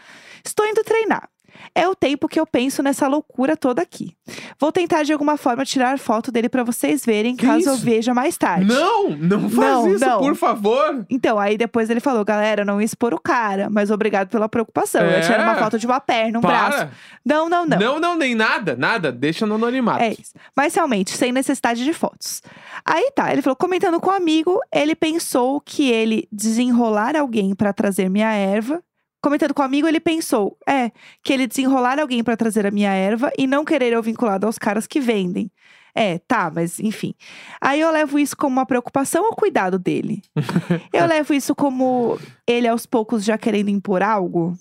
Estou 0.45 0.67
indo 0.67 0.83
treinar. 0.83 1.27
É 1.75 1.87
o 1.87 1.95
tempo 1.95 2.27
que 2.27 2.39
eu 2.39 2.45
penso 2.45 2.81
nessa 2.81 3.07
loucura 3.07 3.55
toda 3.55 3.81
aqui. 3.81 4.15
Vou 4.59 4.71
tentar 4.71 5.03
de 5.03 5.13
alguma 5.13 5.37
forma 5.37 5.63
tirar 5.65 5.97
foto 5.99 6.31
dele 6.31 6.49
pra 6.49 6.63
vocês 6.63 7.05
verem, 7.05 7.35
Que 7.35 7.45
caso 7.45 7.69
eu 7.69 7.73
isso? 7.75 7.83
veja 7.85 8.13
mais 8.13 8.37
tarde. 8.37 8.65
Não! 8.65 9.09
Não 9.11 9.49
faz 9.49 9.55
Não, 9.71 9.87
isso, 9.95 10.05
não. 10.05 10.19
por 10.19 10.35
favor! 10.35 11.05
Então, 11.09 11.39
aí 11.39 11.57
depois 11.57 11.89
ele 11.89 11.99
falou: 11.99 12.23
galera, 12.25 12.65
não 12.65 12.81
expor 12.81 13.13
o 13.13 13.19
cara, 13.19 13.69
mas 13.69 13.91
obrigado 13.91 14.29
pela 14.29 14.49
preocupação. 14.49 15.01
Eu 15.01 15.09
É. 15.11 15.21
tinha 15.21 15.37
uma 15.41 15.55
foto 15.55 15.77
de 15.79 15.85
uma 15.85 15.99
perna, 15.99 16.39
um 16.39 16.41
braço. 16.41 16.77
Para! 16.77 16.91
Não, 17.25 17.47
não, 17.49 17.65
não. 17.65 17.77
Não, 17.79 17.99
não, 17.99 18.15
nem 18.17 18.33
nada, 18.35 18.75
nada. 18.75 19.11
Deixa 19.11 19.45
no 19.45 19.55
anonimato. 19.55 20.01
É 20.03 20.09
isso. 20.11 20.33
Mas 20.55 20.73
realmente, 20.75 21.11
sem 21.11 21.31
necessidade 21.31 21.83
de 21.83 21.93
fotos. 21.93 22.41
Aí 22.85 23.11
tá, 23.15 23.31
ele 23.31 23.41
falou, 23.41 23.55
comentando 23.55 23.99
com 23.99 24.09
um 24.09 24.13
amigo, 24.13 24.59
ele 24.73 24.95
pensou 24.95 25.59
que 25.61 25.89
ele 25.91 26.27
desenrolar 26.31 27.15
alguém 27.15 27.53
pra 27.55 27.73
trazer 27.73 28.09
minha 28.09 28.31
erva. 28.33 28.81
Comentando 29.21 29.53
com 29.53 29.61
um 29.61 29.65
amigo, 29.65 29.87
ele 29.87 29.99
pensou, 29.99 30.57
é, 30.67 30.91
que 31.23 31.33
ele 31.33 31.47
desenrolar 31.47 31.99
alguém 31.99 32.23
pra 32.23 32.37
trazer 32.37 32.65
a 32.65 32.71
minha 32.71 32.91
erva 32.91 33.31
e 33.37 33.47
não 33.47 33.65
querer 33.65 33.93
eu 33.93 34.03
vinculado 34.03 34.45
aos 34.45 34.57
caras 34.57 34.85
que 34.85 34.99
vendem. 34.99 35.51
É, 35.95 36.19
tá, 36.19 36.51
mas 36.53 36.79
enfim. 36.79 37.15
Aí 37.59 37.79
eu 37.81 37.91
levo 37.91 38.19
isso 38.19 38.37
como 38.37 38.55
uma 38.55 38.67
preocupação 38.67 39.25
ou 39.25 39.35
cuidado 39.35 39.79
dele? 39.79 40.21
eu 40.93 41.07
levo 41.07 41.33
isso 41.33 41.55
como 41.55 42.19
ele 42.45 42.67
aos 42.67 42.85
poucos 42.85 43.23
já 43.23 43.35
querendo 43.35 43.69
impor 43.69 44.03
algo? 44.03 44.55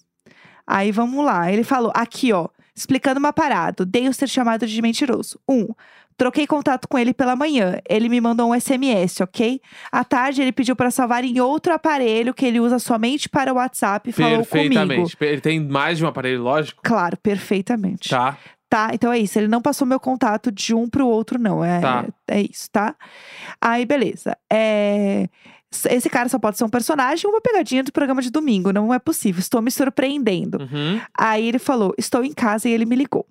Aí 0.67 0.91
vamos 0.91 1.23
lá. 1.23 1.53
Ele 1.53 1.63
falou, 1.63 1.93
aqui 1.95 2.33
ó, 2.33 2.49
explicando 2.77 3.19
uma 3.19 3.33
parada. 3.33 3.85
Dei 3.87 4.07
o 4.09 4.13
ser 4.13 4.29
chamado 4.29 4.67
de 4.67 4.83
mentiroso. 4.83 5.41
Um, 5.49 5.69
troquei 6.17 6.47
contato 6.47 6.87
com 6.87 6.99
ele 6.99 7.15
pela 7.15 7.35
manhã. 7.35 7.79
Ele 7.89 8.09
me 8.09 8.21
mandou 8.21 8.51
um 8.53 8.61
SMS, 8.61 9.21
ok? 9.23 9.61
À 9.91 10.05
tarde 10.05 10.43
ele 10.43 10.53
pediu 10.53 10.77
pra 10.77 10.91
salvar 10.91 11.25
em 11.25 11.41
outro 11.41 11.73
aparelho 11.73 12.35
que 12.35 12.45
ele 12.45 12.61
usa 12.61 12.79
somente 12.79 13.29
para 13.29 13.53
o 13.53 13.57
WhatsApp 13.57 14.11
e 14.11 14.13
falou 14.13 14.31
comigo. 14.45 14.51
Perfeitamente. 14.51 15.17
Ele 15.21 15.41
tem 15.41 15.61
mais 15.61 15.99
de 15.99 16.05
um 16.05 16.09
aparelho, 16.09 16.43
lógico. 16.43 16.81
Claro, 16.85 17.17
perfeitamente. 17.17 18.09
Tá. 18.11 18.37
Tá, 18.69 18.91
então 18.93 19.13
é 19.13 19.19
isso. 19.19 19.39
Ele 19.39 19.47
não 19.47 19.63
passou 19.63 19.87
meu 19.87 20.01
contato 20.01 20.51
de 20.51 20.75
um 20.75 20.89
pro 20.89 21.07
outro, 21.07 21.39
não. 21.39 21.65
É, 21.65 21.81
Tá. 21.81 22.05
é 22.27 22.41
isso, 22.43 22.69
tá? 22.71 22.97
Aí, 23.61 23.87
beleza. 23.87 24.37
É, 24.53 25.29
Esse 25.91 26.09
cara 26.09 26.29
só 26.29 26.39
pode 26.39 26.57
ser 26.57 26.65
um 26.65 26.69
personagem 26.69 27.29
uma 27.29 27.41
pegadinha 27.41 27.83
do 27.83 27.93
programa 27.93 28.23
de 28.23 28.31
domingo. 28.31 28.73
Não 28.73 28.95
é 28.95 28.99
possível. 28.99 29.41
Estou 29.41 29.61
me 29.61 29.71
surpreendendo. 29.71 30.59
Uhum. 30.63 31.01
Aí 31.19 31.47
ele 31.49 31.59
falou: 31.59 31.95
Estou 31.99 32.25
em 32.25 32.33
casa 32.33 32.69
e 32.69 32.73
ele 32.73 32.85
me 32.87 32.97
ligou. 32.97 33.27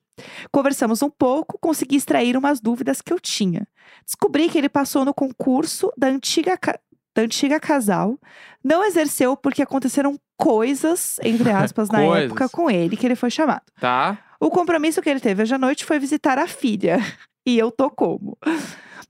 Conversamos 0.52 1.02
um 1.02 1.10
pouco, 1.10 1.58
consegui 1.60 1.95
extrair 1.98 2.38
umas 2.38 2.60
dúvidas 2.62 3.02
que 3.02 3.12
eu 3.12 3.19
tinha. 3.19 3.67
Descobri 4.06 4.50
que 4.50 4.58
ele 4.58 4.69
passou 4.69 5.04
no 5.04 5.13
concurso 5.13 5.91
da 5.98 6.08
antiga, 6.08 6.58
ca- 6.58 6.80
da 7.15 7.24
antiga 7.24 7.60
casal, 7.60 8.17
não 8.63 8.84
exerceu 8.86 9.36
porque 9.36 9.62
aconteceram 9.62 10.17
coisas, 10.38 11.17
entre 11.24 11.50
aspas, 11.52 11.89
na 11.89 12.00
Coisas. 12.00 12.26
época 12.26 12.48
com 12.50 12.69
ele, 12.69 12.95
que 12.95 13.06
ele 13.06 13.15
foi 13.15 13.30
chamado. 13.30 13.63
Tá. 13.80 14.17
O 14.39 14.50
compromisso 14.50 15.02
que 15.02 15.10
ele 15.10 15.19
teve 15.19 15.41
hoje 15.43 15.56
à 15.56 15.58
noite 15.58 15.84
foi 15.86 16.00
visitar 16.00 16.38
a 16.38 16.48
filha. 16.48 16.98
E 17.48 17.60
eu 17.60 17.69
tô 17.69 17.91
como? 17.91 18.36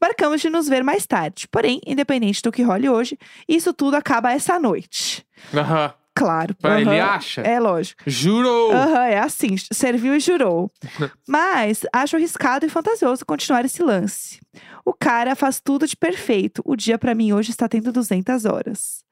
Marcamos 0.06 0.39
de 0.39 0.52
nos 0.52 0.70
ver 0.70 0.84
mais 0.84 1.08
tarde. 1.08 1.48
Porém, 1.48 1.82
independente 1.84 2.39
do 2.44 2.52
que 2.52 2.62
role 2.62 2.88
hoje, 2.88 3.18
isso 3.50 3.74
tudo 3.74 3.96
acaba 3.96 4.32
essa 4.32 4.60
noite. 4.60 5.26
Aham. 5.52 5.91
Claro. 6.13 6.56
Pra 6.56 6.80
ele 6.80 6.91
aham, 6.91 7.10
acha? 7.10 7.41
É 7.41 7.60
lógico. 7.60 8.04
Jurou! 8.06 8.72
Aham, 8.72 9.04
é 9.06 9.18
assim, 9.18 9.56
serviu 9.74 10.15
e 10.15 10.20
jurou. 10.20 10.72
Mas 11.28 11.82
acho 11.91 12.15
arriscado 12.15 12.68
e 12.68 12.70
fantasioso 12.70 13.26
continuar 13.26 13.65
esse 13.65 13.82
lance. 13.82 14.39
O 14.86 14.94
cara 14.94 15.36
faz 15.36 15.60
tudo 15.60 15.88
de 15.88 15.98
perfeito. 15.98 16.62
O 16.63 16.76
dia 16.76 17.00
pra 17.00 17.15
mim 17.15 17.34
hoje 17.34 17.50
está 17.50 17.68
tendo 17.68 17.91
200 17.91 18.46
horas. 18.46 19.04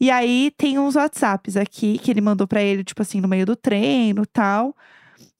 E 0.00 0.12
aí 0.12 0.52
tem 0.56 0.78
uns 0.78 0.94
WhatsApps 0.94 1.56
aqui 1.56 1.98
que 1.98 2.10
ele 2.10 2.20
mandou 2.20 2.46
pra 2.46 2.62
ele, 2.62 2.84
tipo 2.84 3.02
assim, 3.02 3.20
no 3.20 3.26
meio 3.26 3.44
do 3.44 3.56
treino 3.56 4.22
e 4.22 4.26
tal. 4.26 4.76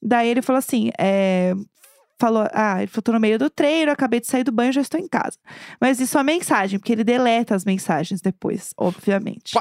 Daí 0.03 0.29
ele 0.29 0.43
falou 0.43 0.59
assim, 0.59 0.91
é, 0.99 1.55
falou, 2.19 2.49
ah, 2.53 2.79
ele 2.79 2.87
falou, 2.87 3.03
tô 3.03 3.13
no 3.13 3.21
meio 3.21 3.39
do 3.39 3.51
treino, 3.51 3.93
acabei 3.93 4.21
de 4.21 4.27
sair 4.27 4.45
do 4.45 4.53
banho, 4.53 4.73
já 4.73 4.81
estou 4.81 4.99
em 4.99 5.09
casa. 5.09 5.39
Mas 5.81 6.01
isso 6.01 6.17
é 6.17 6.19
uma 6.19 6.25
mensagem, 6.25 6.79
porque 6.79 6.93
ele 6.93 7.05
deleta 7.05 7.55
as 7.55 7.65
mensagens 7.65 8.21
depois, 8.21 8.71
obviamente. 8.77 9.57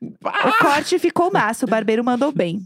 O 0.00 0.58
corte 0.60 0.98
ficou 0.98 1.32
massa, 1.32 1.64
o 1.64 1.68
barbeiro 1.68 2.04
mandou 2.04 2.32
bem. 2.32 2.62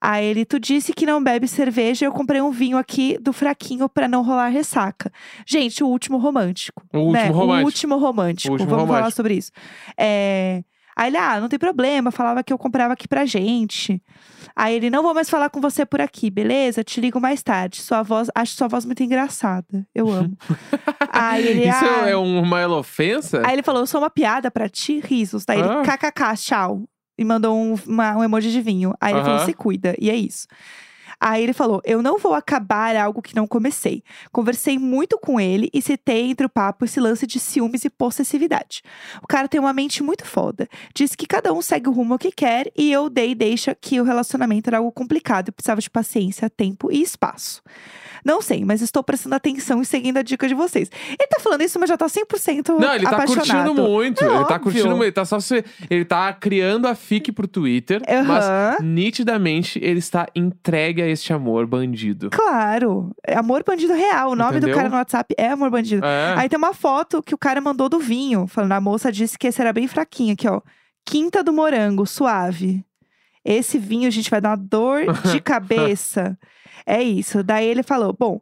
Aí 0.00 0.26
ele, 0.26 0.44
tu 0.44 0.60
disse 0.60 0.92
que 0.92 1.06
não 1.06 1.22
bebe 1.22 1.48
cerveja, 1.48 2.04
eu 2.04 2.12
comprei 2.12 2.40
um 2.40 2.50
vinho 2.50 2.76
aqui 2.76 3.16
do 3.18 3.32
fraquinho 3.32 3.88
pra 3.88 4.06
não 4.06 4.22
rolar 4.22 4.48
ressaca. 4.48 5.10
Gente, 5.46 5.82
o 5.82 5.88
último 5.88 6.18
romântico. 6.18 6.82
O 6.92 6.98
último 6.98 7.12
né? 7.12 7.28
romântico. 7.28 7.62
O 7.62 7.64
último 7.64 7.96
romântico. 7.96 8.48
O 8.50 8.52
último 8.52 8.70
Vamos 8.70 8.86
falar 8.86 8.98
romântico. 8.98 9.16
sobre 9.16 9.34
isso. 9.34 9.50
É... 9.96 10.62
Aí 10.94 11.08
ele, 11.08 11.16
ah, 11.16 11.40
não 11.40 11.48
tem 11.48 11.58
problema, 11.58 12.10
falava 12.10 12.44
que 12.44 12.52
eu 12.52 12.58
comprava 12.58 12.92
aqui 12.92 13.08
pra 13.08 13.24
gente. 13.24 14.00
Aí 14.56 14.76
ele, 14.76 14.88
não 14.88 15.02
vou 15.02 15.12
mais 15.12 15.28
falar 15.28 15.50
com 15.50 15.60
você 15.60 15.84
por 15.84 16.00
aqui, 16.00 16.30
beleza? 16.30 16.84
Te 16.84 17.00
ligo 17.00 17.20
mais 17.20 17.42
tarde. 17.42 17.80
Sua 17.82 18.02
voz, 18.02 18.28
acho 18.34 18.54
sua 18.54 18.68
voz 18.68 18.84
muito 18.84 19.02
engraçada. 19.02 19.84
Eu 19.94 20.08
amo. 20.10 20.36
Aí 21.12 21.46
ele, 21.46 21.68
Isso 21.68 21.84
ah, 21.84 22.08
é 22.08 22.16
uma 22.16 22.66
ofensa? 22.78 23.42
Aí 23.44 23.54
ele 23.54 23.62
falou, 23.64 23.82
eu 23.82 23.86
sou 23.86 24.00
uma 24.00 24.10
piada 24.10 24.50
pra 24.50 24.68
ti, 24.68 25.00
risos. 25.00 25.44
Daí 25.44 25.60
Ah. 25.60 25.82
ele, 25.82 25.84
kkk, 25.84 26.36
tchau. 26.36 26.82
E 27.18 27.24
mandou 27.24 27.56
um, 27.56 27.74
uma- 27.86 28.16
um 28.16 28.24
emoji 28.24 28.50
de 28.52 28.60
vinho. 28.60 28.94
Aí 29.00 29.12
ele 29.12 29.22
falou, 29.22 29.36
Aham. 29.38 29.46
se 29.46 29.52
cuida. 29.54 29.94
E 29.98 30.08
é 30.10 30.14
isso. 30.16 30.46
Aí 31.26 31.42
ele 31.42 31.54
falou, 31.54 31.80
eu 31.86 32.02
não 32.02 32.18
vou 32.18 32.34
acabar 32.34 32.94
algo 32.96 33.22
que 33.22 33.34
não 33.34 33.46
comecei. 33.46 34.04
Conversei 34.30 34.78
muito 34.78 35.18
com 35.18 35.40
ele 35.40 35.70
e 35.72 35.80
citei 35.80 36.30
entre 36.30 36.44
o 36.44 36.50
papo 36.50 36.84
esse 36.84 37.00
lance 37.00 37.26
de 37.26 37.40
ciúmes 37.40 37.82
e 37.82 37.88
possessividade. 37.88 38.82
O 39.22 39.26
cara 39.26 39.48
tem 39.48 39.58
uma 39.58 39.72
mente 39.72 40.02
muito 40.02 40.26
foda. 40.26 40.68
Diz 40.94 41.14
que 41.14 41.26
cada 41.26 41.50
um 41.54 41.62
segue 41.62 41.88
o 41.88 41.92
rumo 41.92 42.18
que 42.18 42.30
quer 42.30 42.70
e 42.76 42.92
eu 42.92 43.08
dei 43.08 43.34
deixa 43.34 43.74
que 43.74 43.98
o 43.98 44.04
relacionamento 44.04 44.68
era 44.68 44.76
algo 44.76 44.92
complicado 44.92 45.48
e 45.48 45.52
precisava 45.52 45.80
de 45.80 45.88
paciência, 45.88 46.50
tempo 46.50 46.92
e 46.92 47.00
espaço. 47.00 47.62
Não 48.24 48.40
sei, 48.40 48.64
mas 48.64 48.80
estou 48.80 49.02
prestando 49.02 49.34
atenção 49.34 49.82
e 49.82 49.84
seguindo 49.84 50.16
a 50.16 50.22
dica 50.22 50.48
de 50.48 50.54
vocês. 50.54 50.90
Ele 51.08 51.28
tá 51.28 51.38
falando 51.40 51.60
isso, 51.60 51.78
mas 51.78 51.88
já 51.90 51.96
tá 51.96 52.06
100% 52.06 52.78
Não, 52.78 52.94
ele 52.94 53.04
tá 53.04 53.10
apaixonado. 53.10 53.66
curtindo 53.66 53.74
muito. 53.74 54.24
É 54.24 54.26
ele 54.26 54.34
tá 54.34 54.40
óbvio. 54.40 54.60
curtindo 54.60 54.88
muito. 54.90 55.02
Ele 55.02 55.12
tá 55.12 55.24
só 55.24 55.38
se... 55.40 55.64
Ele 55.90 56.04
tá 56.04 56.32
criando 56.32 56.86
a 56.86 56.94
fic 56.94 57.30
pro 57.32 57.46
Twitter. 57.46 58.00
Mas 58.26 58.44
Aham. 58.44 58.76
nitidamente 58.82 59.78
ele 59.82 59.98
está 59.98 60.26
entregue 60.34 61.02
a 61.02 61.06
este 61.06 61.32
amor 61.32 61.66
bandido. 61.66 62.30
Claro. 62.30 63.10
É 63.26 63.36
Amor 63.36 63.62
Bandido 63.64 63.92
Real. 63.92 64.30
O 64.30 64.36
nome 64.36 64.52
do 64.52 64.56
Entendeu? 64.68 64.76
cara 64.76 64.88
no 64.88 64.96
WhatsApp 64.96 65.34
é 65.36 65.48
Amor 65.48 65.70
Bandido. 65.70 66.04
É. 66.04 66.34
Aí 66.38 66.48
tem 66.48 66.56
uma 66.58 66.72
foto 66.72 67.22
que 67.22 67.34
o 67.34 67.38
cara 67.38 67.60
mandou 67.60 67.88
do 67.88 67.98
vinho. 67.98 68.46
Falando, 68.46 68.72
a 68.72 68.80
moça 68.80 69.12
disse 69.12 69.38
que 69.38 69.46
esse 69.46 69.60
era 69.60 69.72
bem 69.72 69.86
fraquinho 69.86 70.32
aqui, 70.32 70.48
ó. 70.48 70.60
Quinta 71.06 71.42
do 71.44 71.52
Morango, 71.52 72.06
suave. 72.06 72.82
Esse 73.44 73.78
vinho, 73.78 74.08
a 74.08 74.10
gente 74.10 74.30
vai 74.30 74.40
dar 74.40 74.50
uma 74.50 74.56
dor 74.56 75.00
de 75.30 75.40
cabeça. 75.42 76.38
É 76.86 77.02
isso. 77.02 77.42
Daí 77.42 77.66
ele 77.66 77.82
falou: 77.82 78.14
Bom, 78.18 78.40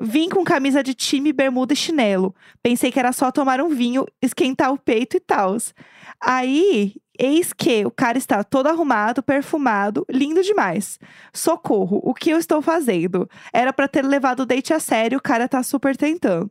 vim 0.00 0.28
com 0.28 0.44
camisa 0.44 0.82
de 0.82 0.94
time, 0.94 1.32
bermuda 1.32 1.72
e 1.72 1.76
chinelo. 1.76 2.34
Pensei 2.62 2.90
que 2.90 2.98
era 2.98 3.12
só 3.12 3.30
tomar 3.30 3.60
um 3.60 3.68
vinho, 3.68 4.06
esquentar 4.22 4.72
o 4.72 4.78
peito 4.78 5.16
e 5.16 5.20
tal. 5.20 5.56
Aí 6.20 6.94
Eis 7.22 7.52
que 7.52 7.84
o 7.84 7.90
cara 7.90 8.16
está 8.16 8.42
todo 8.42 8.68
arrumado, 8.68 9.22
perfumado, 9.22 10.06
lindo 10.08 10.42
demais. 10.42 10.98
Socorro, 11.34 12.00
o 12.02 12.14
que 12.14 12.30
eu 12.30 12.38
estou 12.38 12.62
fazendo? 12.62 13.28
Era 13.52 13.74
pra 13.74 13.86
ter 13.86 14.02
levado 14.02 14.40
o 14.40 14.46
date 14.46 14.72
a 14.72 14.80
sério, 14.80 15.18
o 15.18 15.22
cara 15.22 15.46
tá 15.46 15.62
super 15.62 15.94
tentando. 15.94 16.50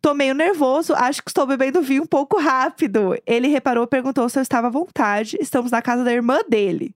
Tô 0.00 0.14
meio 0.14 0.34
nervoso, 0.34 0.94
acho 0.94 1.22
que 1.22 1.30
estou 1.30 1.46
bebendo 1.46 1.82
vinho 1.82 2.02
um 2.02 2.06
pouco 2.06 2.38
rápido. 2.38 3.16
Ele 3.26 3.48
reparou, 3.48 3.86
perguntou 3.86 4.28
se 4.28 4.38
eu 4.38 4.42
estava 4.42 4.66
à 4.66 4.70
vontade. 4.70 5.36
Estamos 5.40 5.70
na 5.70 5.80
casa 5.80 6.04
da 6.04 6.12
irmã 6.12 6.40
dele. 6.48 6.94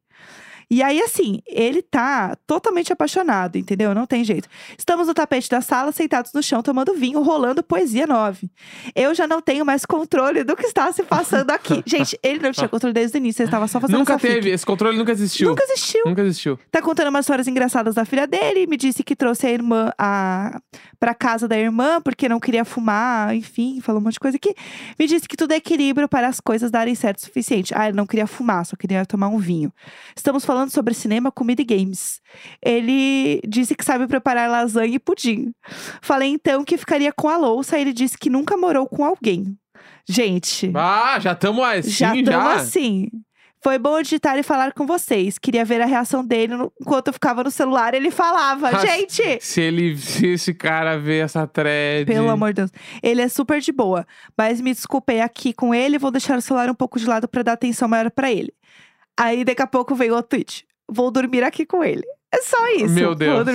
E 0.69 0.83
aí, 0.83 1.01
assim, 1.01 1.41
ele 1.47 1.81
tá 1.81 2.37
totalmente 2.45 2.93
apaixonado, 2.93 3.57
entendeu? 3.57 3.95
Não 3.95 4.05
tem 4.05 4.25
jeito. 4.25 4.49
Estamos 4.77 5.07
no 5.07 5.15
tapete 5.15 5.49
da 5.49 5.61
sala, 5.61 5.93
sentados 5.93 6.33
no 6.33 6.43
chão, 6.43 6.61
tomando 6.61 6.93
vinho, 6.95 7.23
rolando 7.23 7.63
poesia 7.63 8.05
nove. 8.05 8.51
Eu 8.95 9.15
já 9.15 9.29
não 9.29 9.41
tenho 9.41 9.65
mais 9.65 9.87
controle 9.87 10.43
do 10.43 10.57
que 10.57 10.67
está 10.67 10.91
se 10.93 11.05
passando 11.05 11.51
aqui. 11.53 11.83
Gente, 11.87 12.19
ele 12.21 12.41
não 12.41 12.51
tinha 12.51 12.69
controle 12.69 12.93
desde 12.93 13.17
o 13.17 13.19
início, 13.19 13.43
ele 13.43 13.49
estava 13.49 13.69
só 13.69 13.81
fazendo 13.81 13.99
Nunca 13.99 14.19
teve, 14.19 14.51
esse 14.51 14.67
controle 14.67 14.99
nunca 14.99 15.13
existiu. 15.13 15.51
Nunca 15.51 15.63
existiu. 15.63 16.03
Nunca 16.05 16.23
existiu. 16.23 16.59
Tá 16.71 16.83
contando 16.83 17.09
umas 17.09 17.25
histórias 17.25 17.47
engraçadas 17.47 17.95
da 17.95 18.05
filha 18.05 18.27
dele. 18.27 18.67
Me 18.67 18.77
disse 18.77 19.05
que 19.05 19.15
trouxe 19.15 19.47
a 19.47 19.51
irmã 19.51 19.93
a... 19.97 20.61
pra 20.99 21.15
casa 21.15 21.47
da 21.47 21.57
irmã 21.57 22.01
porque 22.01 22.29
não 22.29 22.41
queria 22.41 22.65
fumar. 22.65 23.35
Enfim, 23.37 23.81
falou 23.81 24.01
um 24.01 24.05
monte 24.05 24.15
de 24.15 24.21
coisa 24.21 24.37
aqui. 24.37 24.53
Me 24.99 25.07
disse 25.07 25.29
que 25.29 25.37
tudo 25.37 25.53
é 25.53 25.57
equilíbrio 25.57 26.09
para 26.09 26.27
as 26.27 26.41
coisas 26.41 26.73
darem 26.73 26.95
certo 26.97 27.19
o 27.19 27.27
suficiente. 27.27 27.73
Ah, 27.77 27.87
ele 27.87 27.97
não 27.97 28.07
queria 28.07 28.27
fumar, 28.27 28.67
só 28.67 28.75
queria 28.77 29.07
tomar 29.07 29.29
um 29.29 29.39
vinho. 29.39 29.73
Estamos 30.17 30.45
falando 30.45 30.56
sobre 30.69 30.95
cinema, 30.95 31.31
comida 31.33 31.62
e 31.62 31.64
games. 31.64 32.21
Ele 32.64 33.40
disse 33.47 33.75
que 33.75 33.85
sabe 33.85 34.07
preparar 34.07 34.49
lasanha 34.51 34.95
e 34.95 34.99
pudim. 34.99 35.53
Falei 36.03 36.31
então 36.31 36.64
que 36.64 36.77
ficaria 36.77 37.12
com 37.12 37.29
a 37.29 37.37
louça. 37.37 37.79
Ele 37.79 37.92
disse 37.92 38.16
que 38.19 38.31
nunca 38.31 38.57
morou 38.57 38.87
com 38.87 39.05
alguém. 39.05 39.57
Gente. 40.09 40.71
Ah, 40.75 41.19
já 41.21 41.33
estamos 41.33 41.64
assim, 41.64 41.90
Já 41.90 42.14
já. 42.14 42.16
estamos 42.21 42.47
assim. 42.53 43.09
Foi 43.62 43.79
bom 43.79 44.01
digitar 44.01 44.38
e 44.38 44.45
falar 44.45 44.73
com 44.75 44.87
vocês. 44.87 45.38
Queria 45.38 45.64
ver 45.64 45.81
a 45.81 45.87
reação 45.87 46.25
dele 46.25 46.55
no- 46.57 46.73
enquanto 46.81 47.09
eu 47.09 47.12
ficava 47.12 47.42
no 47.42 47.51
celular. 47.51 47.95
Ele 47.95 48.12
falava, 48.12 48.69
Ah, 48.69 48.87
gente! 48.87 49.38
Se 49.40 49.61
ele, 49.61 49.97
se 49.97 50.25
esse 50.27 50.55
cara 50.55 50.97
vê 50.99 51.19
essa 51.19 51.45
thread. 51.49 52.05
Pelo 52.07 52.31
amor 52.31 52.51
de 52.53 52.62
Deus. 52.62 52.71
Ele 53.03 53.23
é 53.23 53.29
super 53.29 53.61
de 53.61 53.73
boa. 53.73 54.07
Mas 54.38 54.61
me 54.61 54.73
desculpei 54.73 55.21
aqui 55.21 55.53
com 55.53 55.75
ele. 55.75 55.99
Vou 55.99 56.12
deixar 56.12 56.38
o 56.38 56.40
celular 56.40 56.71
um 56.71 56.75
pouco 56.75 57.01
de 57.01 57.07
lado 57.07 57.27
pra 57.27 57.42
dar 57.42 57.55
atenção 57.55 57.88
maior 57.88 58.09
pra 58.11 58.31
ele. 58.31 58.53
Aí 59.19 59.45
daqui 59.45 59.63
a 59.63 59.67
pouco 59.67 59.95
veio 59.95 60.15
o 60.17 60.23
tweet. 60.23 60.67
Vou 60.89 61.11
dormir 61.11 61.43
aqui 61.43 61.65
com 61.67 61.83
ele. 61.83 62.03
É 62.33 62.43
só 62.43 62.67
isso. 62.77 62.89
Meu 62.95 63.15
Deus. 63.15 63.47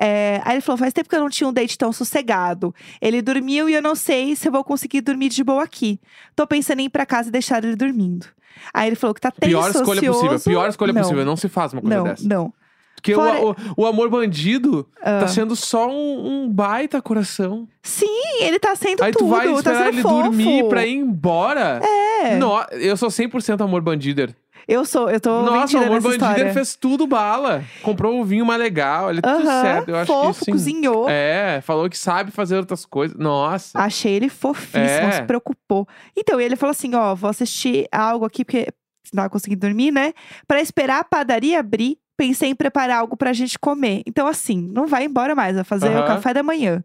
É, 0.00 0.40
aí 0.44 0.54
ele 0.54 0.60
falou: 0.60 0.78
faz 0.78 0.92
tempo 0.92 1.08
que 1.08 1.14
eu 1.16 1.20
não 1.20 1.28
tinha 1.28 1.48
um 1.48 1.52
date 1.52 1.76
tão 1.76 1.92
sossegado. 1.92 2.74
Ele 3.00 3.20
dormiu 3.20 3.68
e 3.68 3.74
eu 3.74 3.82
não 3.82 3.94
sei 3.94 4.34
se 4.36 4.48
eu 4.48 4.52
vou 4.52 4.64
conseguir 4.64 5.00
dormir 5.00 5.28
de 5.28 5.42
boa 5.44 5.62
aqui. 5.62 6.00
Tô 6.34 6.46
pensando 6.46 6.80
em 6.80 6.84
ir 6.86 6.90
pra 6.90 7.04
casa 7.04 7.28
e 7.28 7.32
deixar 7.32 7.62
ele 7.62 7.76
dormindo. 7.76 8.26
Aí 8.72 8.88
ele 8.88 8.96
falou 8.96 9.12
que 9.14 9.20
tá 9.20 9.30
tenso, 9.30 9.50
Pior 9.50 9.68
escolha 9.70 9.84
possível. 10.00 10.14
ansioso. 10.14 10.44
Pior 10.44 10.68
escolha 10.68 10.92
não, 10.92 11.02
possível. 11.02 11.24
Não 11.24 11.36
se 11.36 11.48
faz 11.48 11.72
uma 11.72 11.82
coisa 11.82 11.96
Não, 11.96 12.04
dessa. 12.04 12.26
não. 12.28 12.52
Porque 12.94 13.14
o- 13.14 13.16
Fora- 13.18 13.40
o, 13.76 13.82
o, 13.82 13.86
amor 13.86 14.08
bandido 14.08 14.88
Ah. 15.02 15.20
tá 15.20 15.28
sendo 15.28 15.54
só 15.54 15.88
um, 15.88 16.44
um 16.44 16.48
baita 16.50 17.02
coração. 17.02 17.68
Sim, 17.82 18.40
ele 18.40 18.58
tá 18.58 18.74
sendo 18.74 19.02
Aí 19.04 19.12
tudo. 19.12 19.24
tu 19.26 19.28
vai 19.28 19.46
tá 19.46 19.52
esperar 19.52 19.78
sendo 19.78 19.88
ele 19.88 20.02
fofo. 20.02 20.22
dormir 20.22 20.68
pra 20.68 20.86
ir 20.86 20.94
embora. 20.94 21.80
É. 21.84 22.36
No, 22.36 22.64
eu 22.72 22.96
sou 22.96 23.10
100% 23.10 23.60
amor 23.62 23.82
bandider. 23.82 24.34
Eu 24.68 24.84
sou, 24.84 25.08
eu 25.10 25.20
tô 25.20 25.42
Nossa, 25.42 25.78
o 25.78 25.82
amor 25.82 26.00
bandider 26.00 26.28
história. 26.30 26.52
fez 26.52 26.74
tudo 26.74 27.06
bala. 27.06 27.62
Comprou 27.82 28.20
o 28.20 28.24
vinho 28.24 28.44
mais 28.44 28.60
legal, 28.60 29.06
olha, 29.06 29.22
tudo 29.22 29.34
Aham, 29.48 29.62
certo. 29.62 29.88
Eu 29.88 29.96
acho 29.96 30.12
fofo, 30.12 30.38
que 30.40 30.44
sim. 30.46 30.50
cozinhou. 30.52 31.08
É, 31.08 31.60
falou 31.62 31.88
que 31.88 31.96
sabe 31.98 32.30
fazer 32.30 32.56
outras 32.56 32.84
coisas. 32.84 33.16
Nossa. 33.16 33.78
Achei 33.78 34.12
ele 34.14 34.28
fofíssimo, 34.28 34.80
É. 35.08 35.12
se 35.12 35.22
preocupou. 35.22 35.86
Então, 36.16 36.40
ele 36.40 36.56
falou 36.56 36.70
assim: 36.72 36.94
ó, 36.94 37.14
vou 37.14 37.30
assistir 37.30 37.86
algo 37.92 38.24
aqui, 38.24 38.44
porque 38.44 38.66
não 39.12 39.22
tava 39.22 39.30
conseguindo 39.30 39.60
dormir, 39.60 39.92
né? 39.92 40.12
Pra 40.48 40.60
esperar 40.60 41.00
a 41.00 41.04
padaria 41.04 41.60
abrir, 41.60 41.96
pensei 42.16 42.50
em 42.50 42.54
preparar 42.54 42.98
algo 42.98 43.16
pra 43.16 43.32
gente 43.32 43.58
comer. 43.58 44.02
Então, 44.06 44.26
assim, 44.26 44.60
não 44.72 44.86
vai 44.86 45.04
embora 45.04 45.34
mais, 45.34 45.54
vai 45.54 45.64
fazer 45.64 45.88
o 45.88 45.98
Aham. 45.98 46.06
café 46.06 46.34
da 46.34 46.42
manhã. 46.42 46.82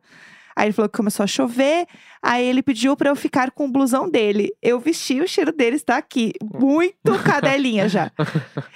Aí 0.55 0.67
ele 0.67 0.73
falou 0.73 0.89
que 0.89 0.97
começou 0.97 1.23
a 1.23 1.27
chover, 1.27 1.85
aí 2.21 2.45
ele 2.45 2.61
pediu 2.61 2.95
pra 2.95 3.09
eu 3.09 3.15
ficar 3.15 3.51
com 3.51 3.65
o 3.65 3.71
blusão 3.71 4.09
dele. 4.09 4.51
Eu 4.61 4.79
vesti, 4.79 5.19
o 5.21 5.27
cheiro 5.27 5.51
dele 5.51 5.75
está 5.75 5.97
aqui. 5.97 6.33
Muito 6.41 7.17
cadelinha 7.23 7.87
já. 7.87 8.11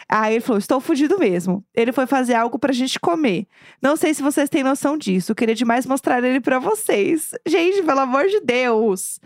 Aí 0.09 0.35
ele 0.35 0.41
falou: 0.41 0.59
estou 0.59 0.79
fudido 0.79 1.17
mesmo. 1.19 1.63
Ele 1.73 1.91
foi 1.91 2.07
fazer 2.07 2.35
algo 2.35 2.57
pra 2.57 2.73
gente 2.73 2.99
comer. 2.99 3.47
Não 3.81 3.95
sei 3.95 4.13
se 4.13 4.21
vocês 4.21 4.49
têm 4.49 4.63
noção 4.63 4.97
disso. 4.97 5.35
Queria 5.35 5.55
demais 5.55 5.85
mostrar 5.85 6.23
ele 6.23 6.39
pra 6.39 6.59
vocês. 6.59 7.31
Gente, 7.45 7.83
pelo 7.83 7.99
amor 7.99 8.27
de 8.27 8.39
Deus. 8.41 9.19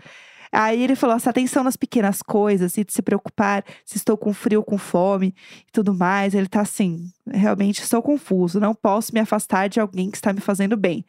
Aí 0.52 0.82
ele 0.82 0.96
falou: 0.96 1.16
essa 1.16 1.30
atenção 1.30 1.62
nas 1.62 1.76
pequenas 1.76 2.22
coisas 2.22 2.76
e 2.76 2.84
de 2.84 2.92
se 2.92 3.02
preocupar 3.02 3.64
se 3.84 3.96
estou 3.96 4.16
com 4.16 4.32
frio, 4.32 4.62
com 4.62 4.76
fome 4.76 5.34
e 5.68 5.72
tudo 5.72 5.94
mais. 5.94 6.34
Ele 6.34 6.48
tá 6.48 6.60
assim, 6.60 7.10
realmente 7.26 7.82
estou 7.82 8.02
confuso. 8.02 8.58
Não 8.58 8.74
posso 8.74 9.14
me 9.14 9.20
afastar 9.20 9.68
de 9.68 9.78
alguém 9.78 10.10
que 10.10 10.16
está 10.16 10.32
me 10.32 10.40
fazendo 10.40 10.76
bem. 10.76 11.04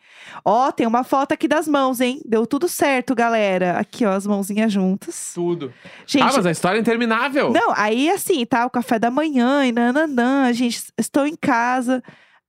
Ó, 0.45 0.71
tem 0.71 0.85
uma 0.85 1.03
foto 1.03 1.31
aqui 1.31 1.47
das 1.47 1.67
mãos, 1.67 1.99
hein? 1.99 2.21
Deu 2.25 2.45
tudo 2.45 2.67
certo, 2.67 3.15
galera. 3.15 3.79
Aqui, 3.79 4.05
ó, 4.05 4.11
as 4.11 4.27
mãozinhas 4.27 4.71
juntas. 4.71 5.31
Tudo. 5.33 5.73
Gente, 6.05 6.23
ah, 6.23 6.33
mas 6.35 6.45
a 6.45 6.51
história 6.51 6.77
é 6.77 6.81
interminável. 6.81 7.51
não, 7.51 7.73
aí 7.75 8.09
assim, 8.09 8.45
tá? 8.45 8.65
O 8.65 8.69
café 8.69 8.99
da 8.99 9.09
manhã 9.09 9.65
e 9.65 9.71
nananã. 9.71 10.53
Gente, 10.53 10.91
estou 10.97 11.25
em 11.25 11.35
casa. 11.35 12.03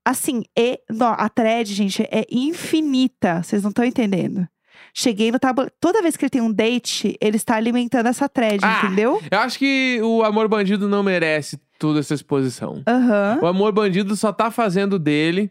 Assim, 0.04 0.42
e, 0.58 0.80
não, 0.90 1.14
a 1.16 1.28
thread, 1.28 1.72
gente, 1.72 2.02
é 2.02 2.26
infinita. 2.30 3.42
Vocês 3.42 3.62
não 3.62 3.70
estão 3.70 3.84
entendendo. 3.84 4.48
Cheguei 4.94 5.30
no 5.32 5.38
tabuleiro. 5.38 5.72
Toda 5.80 6.02
vez 6.02 6.16
que 6.16 6.24
ele 6.24 6.30
tem 6.30 6.40
um 6.42 6.52
date, 6.52 7.16
ele 7.20 7.36
está 7.36 7.56
alimentando 7.56 8.08
essa 8.08 8.28
thread, 8.28 8.58
Ah. 8.62 8.82
entendeu? 8.84 9.20
Eu 9.30 9.38
acho 9.38 9.58
que 9.58 9.98
o 10.02 10.22
amor 10.22 10.48
bandido 10.48 10.88
não 10.88 11.02
merece 11.02 11.58
toda 11.78 12.00
essa 12.00 12.14
exposição. 12.14 12.82
Aham. 12.86 13.38
O 13.42 13.46
amor 13.46 13.72
bandido 13.72 14.14
só 14.16 14.32
tá 14.32 14.50
fazendo 14.50 14.98
dele. 14.98 15.50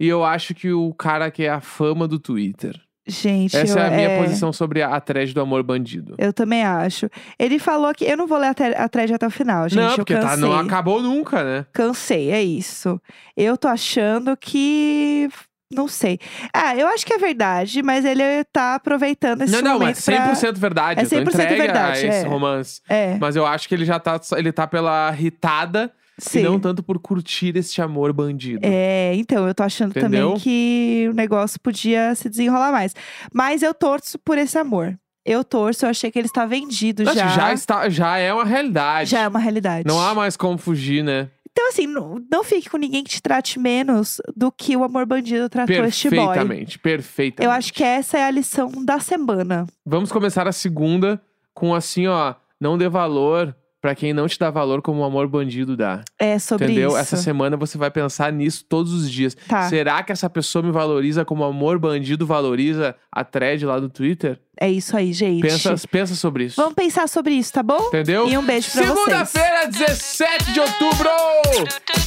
E 0.00 0.08
eu 0.08 0.24
acho 0.24 0.52
que 0.52 0.72
o 0.72 0.92
cara 0.94 1.30
quer 1.30 1.50
a 1.50 1.60
fama 1.60 2.08
do 2.08 2.18
Twitter. 2.18 2.74
Gente, 3.06 3.56
Essa 3.56 3.78
eu, 3.78 3.82
é 3.82 3.86
a 3.88 3.90
minha 3.90 4.08
é, 4.10 4.22
posição 4.22 4.52
sobre 4.52 4.80
a 4.80 5.00
thread 5.00 5.32
do 5.34 5.40
amor 5.40 5.62
bandido. 5.64 6.14
Eu 6.18 6.32
também 6.32 6.62
acho. 6.64 7.08
Ele 7.36 7.58
falou 7.58 7.92
que. 7.92 8.04
Eu 8.04 8.16
não 8.16 8.28
vou 8.28 8.38
ler 8.38 8.48
a, 8.48 8.84
a 8.84 8.88
thread 8.88 9.12
até 9.12 9.26
o 9.26 9.30
final, 9.30 9.68
gente. 9.68 9.80
não, 9.80 9.96
porque 9.96 10.14
tá, 10.16 10.36
não 10.36 10.52
acabou 10.56 11.02
nunca, 11.02 11.42
né? 11.42 11.66
Cansei, 11.72 12.30
é 12.30 12.40
isso. 12.42 13.00
Eu 13.36 13.56
tô 13.56 13.66
achando 13.66 14.36
que. 14.36 15.28
Não 15.74 15.88
sei. 15.88 16.18
Ah, 16.52 16.76
eu 16.76 16.86
acho 16.88 17.04
que 17.06 17.14
é 17.14 17.18
verdade, 17.18 17.82
mas 17.82 18.04
ele 18.04 18.22
tá 18.52 18.74
aproveitando 18.74 19.42
esse 19.42 19.52
não, 19.52 19.62
não, 19.62 19.72
momento 19.74 19.96
mas 19.96 20.04
pra... 20.04 20.32
100% 20.32 20.58
verdade. 20.58 21.00
É 21.00 21.04
eu 21.04 21.08
tô 21.08 21.16
100% 21.16 21.28
entregue 21.28 21.56
verdade, 21.56 22.06
esse 22.06 22.24
é. 22.24 22.28
romance. 22.28 22.80
É, 22.88 23.16
Mas 23.18 23.36
eu 23.36 23.46
acho 23.46 23.68
que 23.68 23.74
ele 23.74 23.84
já 23.84 23.98
tá, 23.98 24.20
ele 24.36 24.52
tá 24.52 24.66
pela 24.66 25.12
irritada 25.12 25.92
sim. 26.18 26.40
e 26.40 26.42
não 26.42 26.58
tanto 26.58 26.82
por 26.82 26.98
curtir 26.98 27.56
este 27.56 27.80
amor 27.80 28.12
bandido. 28.12 28.60
É, 28.62 29.14
então, 29.14 29.46
eu 29.46 29.54
tô 29.54 29.62
achando 29.62 29.90
Entendeu? 29.90 30.28
também 30.28 30.40
que 30.40 31.08
o 31.10 31.14
negócio 31.14 31.58
podia 31.60 32.14
se 32.14 32.28
desenrolar 32.28 32.72
mais. 32.72 32.94
Mas 33.32 33.62
eu 33.62 33.72
torço 33.72 34.18
por 34.18 34.38
esse 34.38 34.58
amor. 34.58 34.96
Eu 35.24 35.44
torço, 35.44 35.84
eu 35.84 35.90
achei 35.90 36.10
que 36.10 36.18
ele 36.18 36.26
está 36.26 36.44
vendido 36.44 37.04
acho 37.04 37.14
já. 37.14 37.28
já, 37.28 37.52
está, 37.52 37.88
já 37.88 38.18
é 38.18 38.34
uma 38.34 38.44
realidade. 38.44 39.10
Já 39.10 39.20
é 39.20 39.28
uma 39.28 39.38
realidade. 39.38 39.86
Não 39.86 40.00
há 40.00 40.14
mais 40.14 40.36
como 40.36 40.58
fugir, 40.58 41.04
né? 41.04 41.30
Então, 41.52 41.68
assim, 41.68 41.86
não, 41.86 42.24
não 42.30 42.42
fique 42.42 42.70
com 42.70 42.78
ninguém 42.78 43.04
que 43.04 43.10
te 43.10 43.22
trate 43.22 43.58
menos 43.58 44.20
do 44.34 44.50
que 44.50 44.74
o 44.74 44.82
amor 44.84 45.04
bandido 45.04 45.50
tratou 45.50 45.84
este 45.84 46.08
boy. 46.08 46.18
Perfeitamente, 46.18 46.78
perfeitamente. 46.78 47.46
Eu 47.46 47.50
acho 47.50 47.72
que 47.74 47.84
essa 47.84 48.18
é 48.18 48.24
a 48.24 48.30
lição 48.30 48.70
da 48.84 48.98
semana. 48.98 49.66
Vamos 49.84 50.10
começar 50.10 50.48
a 50.48 50.52
segunda 50.52 51.20
com 51.52 51.74
assim, 51.74 52.06
ó, 52.06 52.34
não 52.58 52.78
dê 52.78 52.88
valor 52.88 53.54
pra 53.82 53.96
quem 53.96 54.12
não 54.12 54.28
te 54.28 54.38
dá 54.38 54.48
valor 54.48 54.80
como 54.80 55.00
o 55.00 55.04
amor 55.04 55.26
bandido 55.26 55.76
dá. 55.76 56.02
É 56.16 56.38
sobre 56.38 56.66
entendeu? 56.66 56.90
isso. 56.90 56.98
Essa 56.98 57.16
semana 57.16 57.56
você 57.56 57.76
vai 57.76 57.90
pensar 57.90 58.32
nisso 58.32 58.64
todos 58.66 58.92
os 58.92 59.10
dias. 59.10 59.36
Tá. 59.48 59.68
Será 59.68 60.02
que 60.04 60.12
essa 60.12 60.30
pessoa 60.30 60.62
me 60.62 60.70
valoriza 60.70 61.24
como 61.24 61.42
o 61.42 61.46
amor 61.46 61.80
bandido 61.80 62.24
valoriza 62.24 62.94
a 63.10 63.24
thread 63.24 63.66
lá 63.66 63.80
do 63.80 63.88
Twitter? 63.90 64.38
É 64.58 64.70
isso 64.70 64.96
aí, 64.96 65.12
gente. 65.12 65.42
Pensa, 65.42 65.74
pensa 65.90 66.14
sobre 66.14 66.44
isso. 66.44 66.56
Vamos 66.56 66.74
pensar 66.74 67.08
sobre 67.08 67.34
isso, 67.34 67.52
tá 67.52 67.62
bom? 67.62 67.88
Entendeu? 67.88 68.28
E 68.28 68.38
um 68.38 68.44
beijo 68.44 68.70
pra 68.70 68.82
vocês. 68.84 68.98
Segunda-feira, 68.98 69.66
17 69.66 70.52
de 70.52 70.60
outubro! 70.60 71.10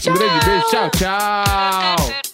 Um 0.07 0.13
grande 0.13 0.45
beijo, 0.45 0.65
tchau, 0.69 0.89
tchau! 0.91 2.24